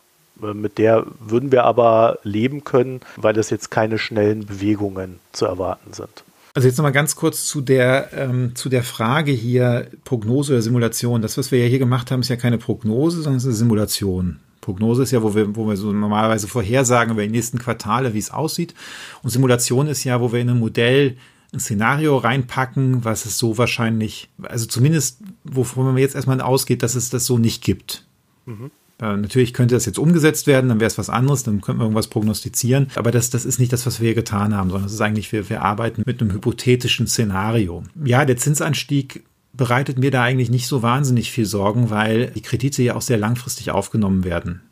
Äh, 0.43 0.55
mit 0.55 0.79
der 0.79 1.07
würden 1.21 1.53
wir 1.53 1.65
aber 1.65 2.19
leben 2.23 2.65
können, 2.65 3.01
weil 3.17 3.35
das 3.35 3.51
jetzt 3.51 3.71
keine 3.71 3.99
schnellen 3.99 4.47
Bewegungen 4.47 5.21
zu 5.33 5.47
erwarten 5.47 5.93
sind. 5.93 6.25
Also 6.55 6.67
jetzt 6.67 6.77
nochmal 6.77 6.93
ganz 6.93 7.15
kurz 7.15 7.47
zu 7.47 7.61
der, 7.61 8.11
ähm, 8.13 8.55
zu 8.55 8.69
der 8.69 8.83
Frage 8.83 9.31
hier 9.31 9.89
Prognose 10.05 10.55
oder 10.55 10.63
Simulation. 10.63 11.23
Das, 11.23 11.39
was 11.39 11.53
wir 11.53 11.61
ja 11.61 11.67
hier 11.67 11.79
gemacht 11.79 12.11
haben, 12.11 12.21
ist 12.21 12.31
ja 12.31 12.37
keine 12.37 12.59
Prognose, 12.59 13.23
sondern 13.23 13.37
es 13.37 13.45
ist 13.45 13.49
eine 13.49 13.57
Simulation. 13.57 14.41
Prognose 14.61 15.05
ist 15.05 15.13
ja, 15.13 15.23
wo 15.23 15.35
wir, 15.35 15.55
wo 15.55 15.67
wir 15.69 15.77
so 15.77 15.93
normalerweise 15.93 16.49
vorhersagen 16.49 17.13
über 17.13 17.23
die 17.23 17.31
nächsten 17.31 17.59
Quartale, 17.59 18.13
wie 18.13 18.19
es 18.19 18.31
aussieht. 18.31 18.75
Und 19.23 19.31
Simulation 19.31 19.87
ist 19.87 20.05
ja, 20.05 20.21
wo 20.21 20.33
wir 20.33 20.41
in 20.41 20.51
ein 20.51 20.59
Modell 20.59 21.17
ein 21.53 21.61
Szenario 21.61 22.17
reinpacken, 22.17 23.05
was 23.05 23.25
es 23.25 23.39
so 23.39 23.57
wahrscheinlich, 23.57 24.29
also 24.43 24.67
zumindest, 24.67 25.21
wovon 25.45 25.87
man 25.87 25.97
jetzt 25.97 26.15
erstmal 26.15 26.41
ausgeht, 26.41 26.83
dass 26.83 26.95
es 26.95 27.09
das 27.09 27.25
so 27.25 27.39
nicht 27.39 27.63
gibt. 27.63 28.05
Mhm. 28.45 28.71
Äh, 29.01 29.17
natürlich 29.17 29.55
könnte 29.55 29.75
das 29.75 29.87
jetzt 29.87 29.99
umgesetzt 29.99 30.47
werden, 30.47 30.69
dann 30.69 30.81
wäre 30.81 30.89
es 30.89 30.99
was 30.99 31.11
anderes, 31.11 31.43
dann 31.43 31.61
könnten 31.61 31.81
wir 31.81 31.85
irgendwas 31.85 32.09
prognostizieren. 32.09 32.89
Aber 32.95 33.11
das, 33.11 33.31
das 33.31 33.45
ist 33.45 33.59
nicht 33.59 33.73
das, 33.73 33.87
was 33.87 34.01
wir 34.01 34.07
hier 34.07 34.15
getan 34.15 34.55
haben, 34.55 34.71
sondern 34.71 34.87
es 34.87 34.95
ist 34.95 35.01
eigentlich, 35.01 35.33
wir, 35.33 35.49
wir 35.49 35.63
arbeiten 35.63 36.03
mit 36.05 36.21
einem 36.21 36.33
hypothetischen 36.33 37.07
Szenario. 37.07 37.85
Ja, 38.05 38.25
der 38.25 38.37
Zinsanstieg 38.37 39.25
bereitet 39.53 39.99
mir 39.99 40.11
da 40.11 40.23
eigentlich 40.23 40.51
nicht 40.51 40.67
so 40.67 40.83
wahnsinnig 40.83 41.31
viel 41.31 41.47
Sorgen, 41.47 41.91
weil 41.91 42.29
die 42.31 42.43
Kredite 42.43 42.83
ja 42.83 42.95
auch 42.95 43.03
sehr 43.03 43.19
langfristig 43.19 43.71
aufgenommen 43.71 44.25
werden. 44.25 44.63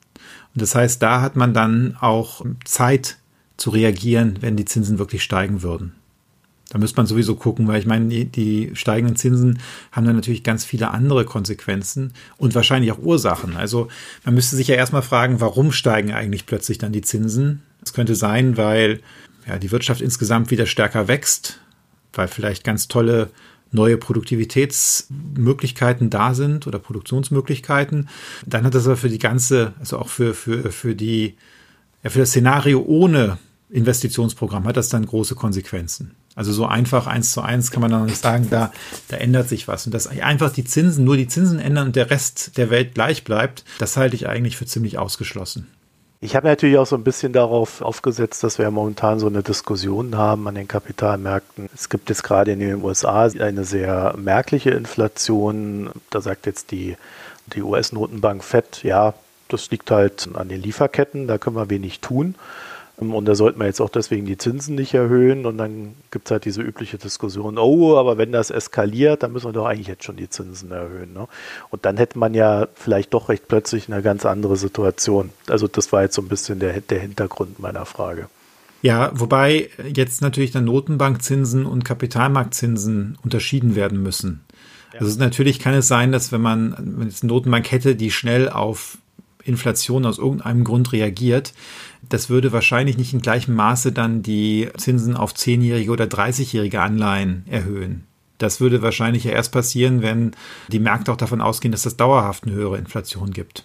Und 0.55 0.63
das 0.63 0.75
heißt, 0.75 1.03
da 1.03 1.21
hat 1.21 1.37
man 1.37 1.55
dann 1.55 1.97
auch 2.01 2.45
Zeit 2.65 3.19
zu 3.57 3.71
reagieren, 3.71 4.39
wenn 4.41 4.57
die 4.57 4.65
Zinsen 4.65 4.99
wirklich 4.99 5.23
steigen 5.23 5.63
würden. 5.63 5.96
Da 6.77 6.81
müsste 6.81 6.99
man 6.99 7.07
sowieso 7.07 7.37
gucken, 7.37 7.69
weil 7.69 7.81
ich 7.81 7.87
meine, 7.87 8.09
die, 8.09 8.27
die, 8.27 8.73
steigenden 8.75 9.17
Zinsen 9.17 9.61
haben 9.93 10.05
dann 10.05 10.15
natürlich 10.15 10.43
ganz 10.43 10.67
viele 10.67 10.91
andere 10.91 11.25
Konsequenzen 11.25 12.13
und 12.37 12.55
wahrscheinlich 12.55 12.93
auch 12.93 12.99
Ursachen. 12.99 13.57
Also 13.57 13.89
man 14.27 14.35
müsste 14.35 14.57
sich 14.57 14.69
ja 14.69 14.75
erstmal 14.75 15.01
fragen, 15.01 15.41
warum 15.41 15.73
steigen 15.73 16.13
eigentlich 16.13 16.45
plötzlich 16.45 16.77
dann 16.77 16.93
die 16.93 17.01
Zinsen? 17.01 17.63
Es 17.83 17.95
könnte 17.95 18.15
sein, 18.15 18.59
weil 18.59 19.01
ja, 19.47 19.59
die 19.59 19.73
Wirtschaft 19.73 20.03
insgesamt 20.03 20.51
wieder 20.51 20.67
stärker 20.67 21.09
wächst, 21.09 21.61
weil 22.13 22.29
vielleicht 22.29 22.63
ganz 22.63 22.89
tolle 22.89 23.31
neue 23.73 23.97
Produktivitätsmöglichkeiten 23.97 26.11
da 26.11 26.35
sind 26.35 26.67
oder 26.67 26.79
Produktionsmöglichkeiten. 26.79 28.11
Dann 28.45 28.67
hat 28.67 28.75
das 28.75 28.85
aber 28.85 28.99
für 28.99 29.09
die 29.09 29.19
ganze, 29.19 29.73
also 29.79 29.99
auch 29.99 30.09
für, 30.09 30.35
für, 30.35 30.71
für 30.71 30.95
die, 30.95 31.37
ja, 32.03 32.11
für 32.11 32.19
das 32.19 32.29
Szenario 32.29 32.83
ohne 32.83 33.39
Investitionsprogramm 33.71 34.67
hat 34.67 34.77
das 34.77 34.91
dann 34.91 35.07
große 35.07 35.37
Konsequenzen. 35.37 36.15
Also 36.37 36.53
so 36.53 36.67
einfach 36.67 37.07
eins 37.07 37.33
zu 37.33 37.41
eins 37.41 37.71
kann 37.71 37.81
man 37.81 37.91
dann 37.91 38.05
nicht 38.05 38.23
sagen, 38.23 38.49
da, 38.51 38.71
da 39.09 39.17
ändert 39.17 39.49
sich 39.49 39.67
was. 39.67 39.87
Und 39.87 39.95
dass 39.95 40.07
einfach 40.07 40.53
die 40.53 40.65
Zinsen, 40.65 41.05
nur 41.05 41.17
die 41.17 41.29
Zinsen 41.29 41.59
ändern 41.59 41.89
und 41.89 41.97
der 41.97 42.11
Rest 42.11 42.59
der 42.59 42.69
Welt 42.71 42.95
gleich 42.95 43.25
bleibt, 43.25 43.65
das 43.79 43.97
halte 43.97 44.15
ich 44.15 44.29
eigentlich 44.29 44.57
für 44.57 44.67
ziemlich 44.67 44.99
ausgeschlossen. 44.99 45.67
Ich 46.21 46.37
habe 46.37 46.47
natürlich 46.47 46.77
auch 46.79 46.87
so 46.87 46.97
ein 46.97 47.05
bisschen 47.05 47.33
darauf 47.33 47.81
aufgesetzt, 47.81 48.45
dass 48.45 48.59
wir 48.59 48.71
momentan 48.71 49.19
so 49.19 49.27
eine 49.27 49.43
Diskussion 49.43 50.17
haben 50.17 50.47
an 50.47 50.55
den 50.55 50.69
Kapitalmärkten. 50.69 51.71
Es 51.75 51.89
gibt 51.89 52.09
jetzt 52.11 52.23
gerade 52.23 52.53
in 52.53 52.61
den 52.61 52.83
USA 52.83 53.25
eine 53.39 53.65
sehr 53.65 54.15
merkliche 54.19 54.71
Inflation. 54.71 55.91
Da 56.11 56.21
sagt 56.21 56.47
jetzt 56.47 56.71
die, 56.71 56.97
die 57.55 57.63
US-Notenbank 57.63 58.45
FED, 58.45 58.83
ja, 58.83 59.15
das 59.49 59.71
liegt 59.71 59.91
halt 59.91 60.29
an 60.35 60.49
den 60.49 60.63
Lieferketten, 60.63 61.29
da 61.29 61.39
können 61.39 61.57
wir 61.57 61.71
wenig 61.71 62.01
tun. 62.01 62.35
Und 62.99 63.27
da 63.27 63.35
sollte 63.35 63.59
man 63.59 63.67
jetzt 63.67 63.81
auch 63.81 63.91
deswegen 63.91 64.25
die 64.25 64.39
Zinsen 64.39 64.75
nicht 64.75 64.95
erhöhen. 64.95 65.45
Und 65.45 65.59
dann 65.59 65.95
gibt 66.11 66.29
es 66.29 66.31
halt 66.31 66.47
diese 66.47 66.63
übliche 66.63 66.97
Diskussion, 66.97 67.59
oh, 67.59 67.97
aber 67.97 68.17
wenn 68.17 68.33
das 68.33 68.51
eskaliert, 68.51 69.23
dann 69.23 69.33
müssen 69.33 69.49
wir 69.49 69.53
doch 69.53 69.67
eigentlich 69.67 69.89
jetzt 69.89 70.05
schon 70.05 70.17
die 70.17 70.31
Zinsen 70.31 70.71
erhöhen. 70.71 71.13
Ne? 71.13 71.29
Und 71.71 71.85
dann 71.85 71.99
hätte 71.99 72.19
man 72.19 72.33
ja 72.33 72.69
vielleicht 72.75 73.13
doch 73.13 73.29
recht 73.29 73.49
plötzlich 73.49 73.93
eine 73.93 74.03
ganz 74.03 74.25
andere 74.25 74.57
Situation. 74.57 75.31
Also 75.49 75.69
das 75.69 75.93
war 75.93 76.03
jetzt 76.03 76.15
so 76.15 76.23
ein 76.23 76.29
bisschen 76.29 76.59
der, 76.59 76.81
der 76.81 77.01
Hintergrund 77.01 77.59
meiner 77.59 77.85
Frage. 77.85 78.29
Ja, 78.81 79.11
wobei 79.15 79.69
jetzt 79.93 80.23
natürlich 80.23 80.53
dann 80.53 80.65
Notenbankzinsen 80.65 81.67
und 81.67 81.85
Kapitalmarktzinsen 81.85 83.19
unterschieden 83.23 83.75
werden 83.75 84.03
müssen. 84.03 84.45
Ja. 84.95 85.01
Also 85.01 85.19
natürlich 85.19 85.59
kann 85.59 85.75
es 85.75 85.89
sein, 85.89 86.13
dass 86.13 86.33
wenn 86.33 86.41
man, 86.41 86.75
wenn 86.79 87.09
es 87.09 87.23
eine 87.23 87.33
Notenbank 87.33 87.71
hätte, 87.71 87.95
die 87.97 88.11
schnell 88.11 88.49
auf 88.49 88.99
Inflation 89.47 90.05
aus 90.07 90.19
irgendeinem 90.19 90.65
Grund 90.65 90.93
reagiert, 90.93 91.53
das 92.09 92.31
würde 92.31 92.53
wahrscheinlich 92.53 92.97
nicht 92.97 93.13
in 93.13 93.21
gleichem 93.21 93.55
Maße 93.55 93.93
dann 93.93 94.23
die 94.23 94.69
Zinsen 94.77 95.17
auf 95.17 95.35
zehnjährige 95.35 95.91
oder 95.91 96.05
30-jährige 96.05 96.81
Anleihen 96.81 97.45
erhöhen. 97.49 98.05
Das 98.39 98.61
würde 98.61 98.83
wahrscheinlich 98.83 99.25
ja 99.25 99.33
erst 99.33 99.53
passieren, 99.53 100.03
wenn 100.03 100.33
die 100.69 100.79
Märkte 100.79 101.11
auch 101.13 101.17
davon 101.17 101.41
ausgehen, 101.41 101.73
dass 101.73 101.87
es 101.87 101.97
dauerhaft 101.97 102.45
eine 102.45 102.55
höhere 102.55 102.79
Inflation 102.79 103.31
gibt. 103.31 103.65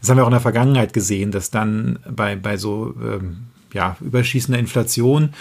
Das 0.00 0.08
haben 0.08 0.16
wir 0.16 0.24
auch 0.24 0.28
in 0.28 0.32
der 0.32 0.40
Vergangenheit 0.40 0.92
gesehen, 0.92 1.30
dass 1.30 1.50
dann 1.50 1.98
bei, 2.10 2.34
bei 2.34 2.56
so 2.56 2.94
ähm, 3.00 3.48
ja, 3.72 3.96
überschießender 4.00 4.58
Inflation, 4.58 5.34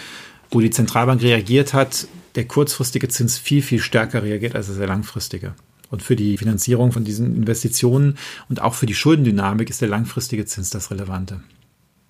wo 0.52 0.60
die 0.60 0.70
Zentralbank 0.70 1.22
reagiert 1.22 1.74
hat, 1.74 2.08
der 2.36 2.46
kurzfristige 2.46 3.08
Zins 3.08 3.38
viel, 3.38 3.62
viel 3.62 3.80
stärker 3.80 4.24
reagiert 4.24 4.56
als 4.56 4.76
der 4.76 4.88
langfristige. 4.88 5.54
Und 5.96 6.04
für 6.04 6.18
die 6.18 6.38
Finanzierung 6.38 6.92
von 6.92 7.06
diesen 7.06 7.38
Investitionen 7.38 8.18
und 8.50 8.62
auch 8.62 8.74
für 8.74 8.86
die 8.86 8.94
Schuldendynamik 8.94 9.70
ist 9.70 9.80
der 9.80 9.88
langfristige 9.88 10.46
Zins 10.46 10.70
das 10.70 10.92
Relevante. 10.92 11.40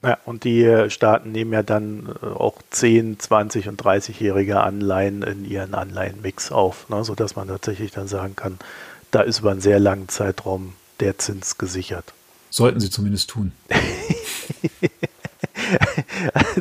Ja, 0.03 0.17
und 0.25 0.43
die 0.43 0.87
Staaten 0.89 1.31
nehmen 1.31 1.53
ja 1.53 1.61
dann 1.61 2.09
äh, 2.23 2.25
auch 2.25 2.55
10, 2.71 3.19
20 3.19 3.67
und 3.67 3.79
30-jährige 3.79 4.59
Anleihen 4.59 5.21
in 5.21 5.45
ihren 5.45 5.75
Anleihenmix 5.75 6.51
auf, 6.51 6.89
ne, 6.89 7.03
sodass 7.03 7.35
man 7.35 7.47
tatsächlich 7.47 7.91
dann 7.91 8.07
sagen 8.07 8.35
kann, 8.35 8.57
da 9.11 9.21
ist 9.21 9.41
über 9.41 9.51
einen 9.51 9.61
sehr 9.61 9.79
langen 9.79 10.09
Zeitraum 10.09 10.73
der 10.99 11.19
Zins 11.19 11.59
gesichert. 11.59 12.11
Sollten 12.49 12.79
sie 12.79 12.89
zumindest 12.89 13.29
tun. 13.29 13.51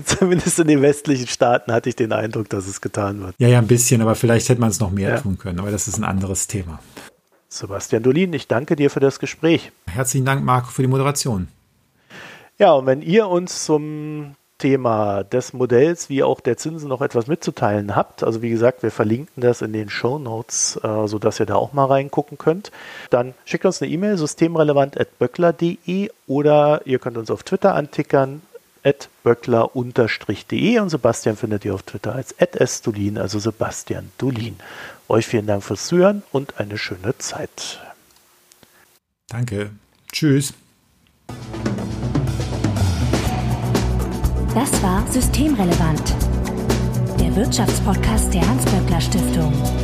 Zumindest 0.05 0.59
in 0.59 0.67
den 0.67 0.83
westlichen 0.83 1.27
Staaten 1.27 1.73
hatte 1.73 1.89
ich 1.89 1.97
den 1.97 2.13
Eindruck, 2.13 2.51
dass 2.51 2.67
es 2.67 2.83
getan 2.83 3.21
wird. 3.21 3.35
Ja, 3.39 3.49
ja, 3.49 3.61
ein 3.61 3.67
bisschen, 3.67 4.03
aber 4.03 4.15
vielleicht 4.15 4.51
hätte 4.51 4.61
man 4.61 4.71
es 4.71 4.81
noch 4.81 4.91
mehr 4.91 5.09
ja. 5.09 5.21
tun 5.21 5.39
können. 5.39 5.59
Aber 5.59 5.71
das 5.71 5.89
ist 5.89 5.97
ein 5.97 6.05
anderes 6.05 6.49
Thema. 6.49 6.81
Sebastian 7.55 8.03
Dolin, 8.03 8.33
ich 8.33 8.49
danke 8.49 8.75
dir 8.75 8.91
für 8.91 8.99
das 8.99 9.21
Gespräch. 9.21 9.71
Herzlichen 9.87 10.27
Dank, 10.27 10.45
Marco, 10.45 10.71
für 10.71 10.83
die 10.83 10.89
Moderation. 10.89 11.47
Ja, 12.59 12.73
und 12.73 12.87
wenn 12.87 13.01
ihr 13.01 13.29
uns 13.29 13.65
zum 13.65 14.35
Thema 14.59 15.23
des 15.23 15.53
Modells 15.53 16.09
wie 16.09 16.25
auch 16.25 16.41
der 16.41 16.57
Zinsen 16.57 16.89
noch 16.89 17.01
etwas 17.01 17.29
mitzuteilen 17.29 17.95
habt, 17.95 18.25
also 18.25 18.43
wie 18.43 18.51
gesagt, 18.51 18.83
wir 18.83 18.91
verlinken 18.91 19.41
das 19.41 19.63
in 19.63 19.73
den 19.73 19.89
Show 19.89 20.19
Notes, 20.19 20.81
äh, 20.83 21.07
sodass 21.07 21.39
ihr 21.39 21.47
da 21.47 21.55
auch 21.55 21.73
mal 21.73 21.87
reingucken 21.87 22.39
könnt, 22.39 22.73
dann 23.11 23.35
schickt 23.45 23.65
uns 23.65 23.81
eine 23.81 23.93
E-Mail 23.93 24.17
systemrelevant.böckler.de 24.17 26.11
oder 26.27 26.81
ihr 26.87 26.99
könnt 26.99 27.17
uns 27.19 27.31
auf 27.31 27.45
Twitter 27.45 27.77
antickern 27.77 28.43
böckler-de 29.23 30.79
und 30.79 30.91
Sebastian 30.91 31.37
findet 31.37 31.65
ihr 31.65 31.75
auf 31.75 31.83
Twitter 31.83 32.15
als 32.15 32.35
@sdulin, 32.39 33.19
also 33.19 33.39
Sebastian 33.39 34.11
Dulin. 34.19 34.57
Euch 35.09 35.27
vielen 35.27 35.47
Dank 35.47 35.63
fürs 35.63 35.87
Zuhören 35.87 36.23
und 36.33 36.59
eine 36.61 36.79
schöne 36.79 37.17
Zeit. 37.19 37.81
Danke. 39.29 39.71
Tschüss. 40.13 40.55
Das 44.55 44.83
war 44.83 45.05
Systemrelevant, 45.11 46.15
der 47.19 47.35
Wirtschaftspodcast 47.35 48.33
der 48.33 48.47
Hans-Böckler 48.47 49.01
Stiftung. 49.01 49.84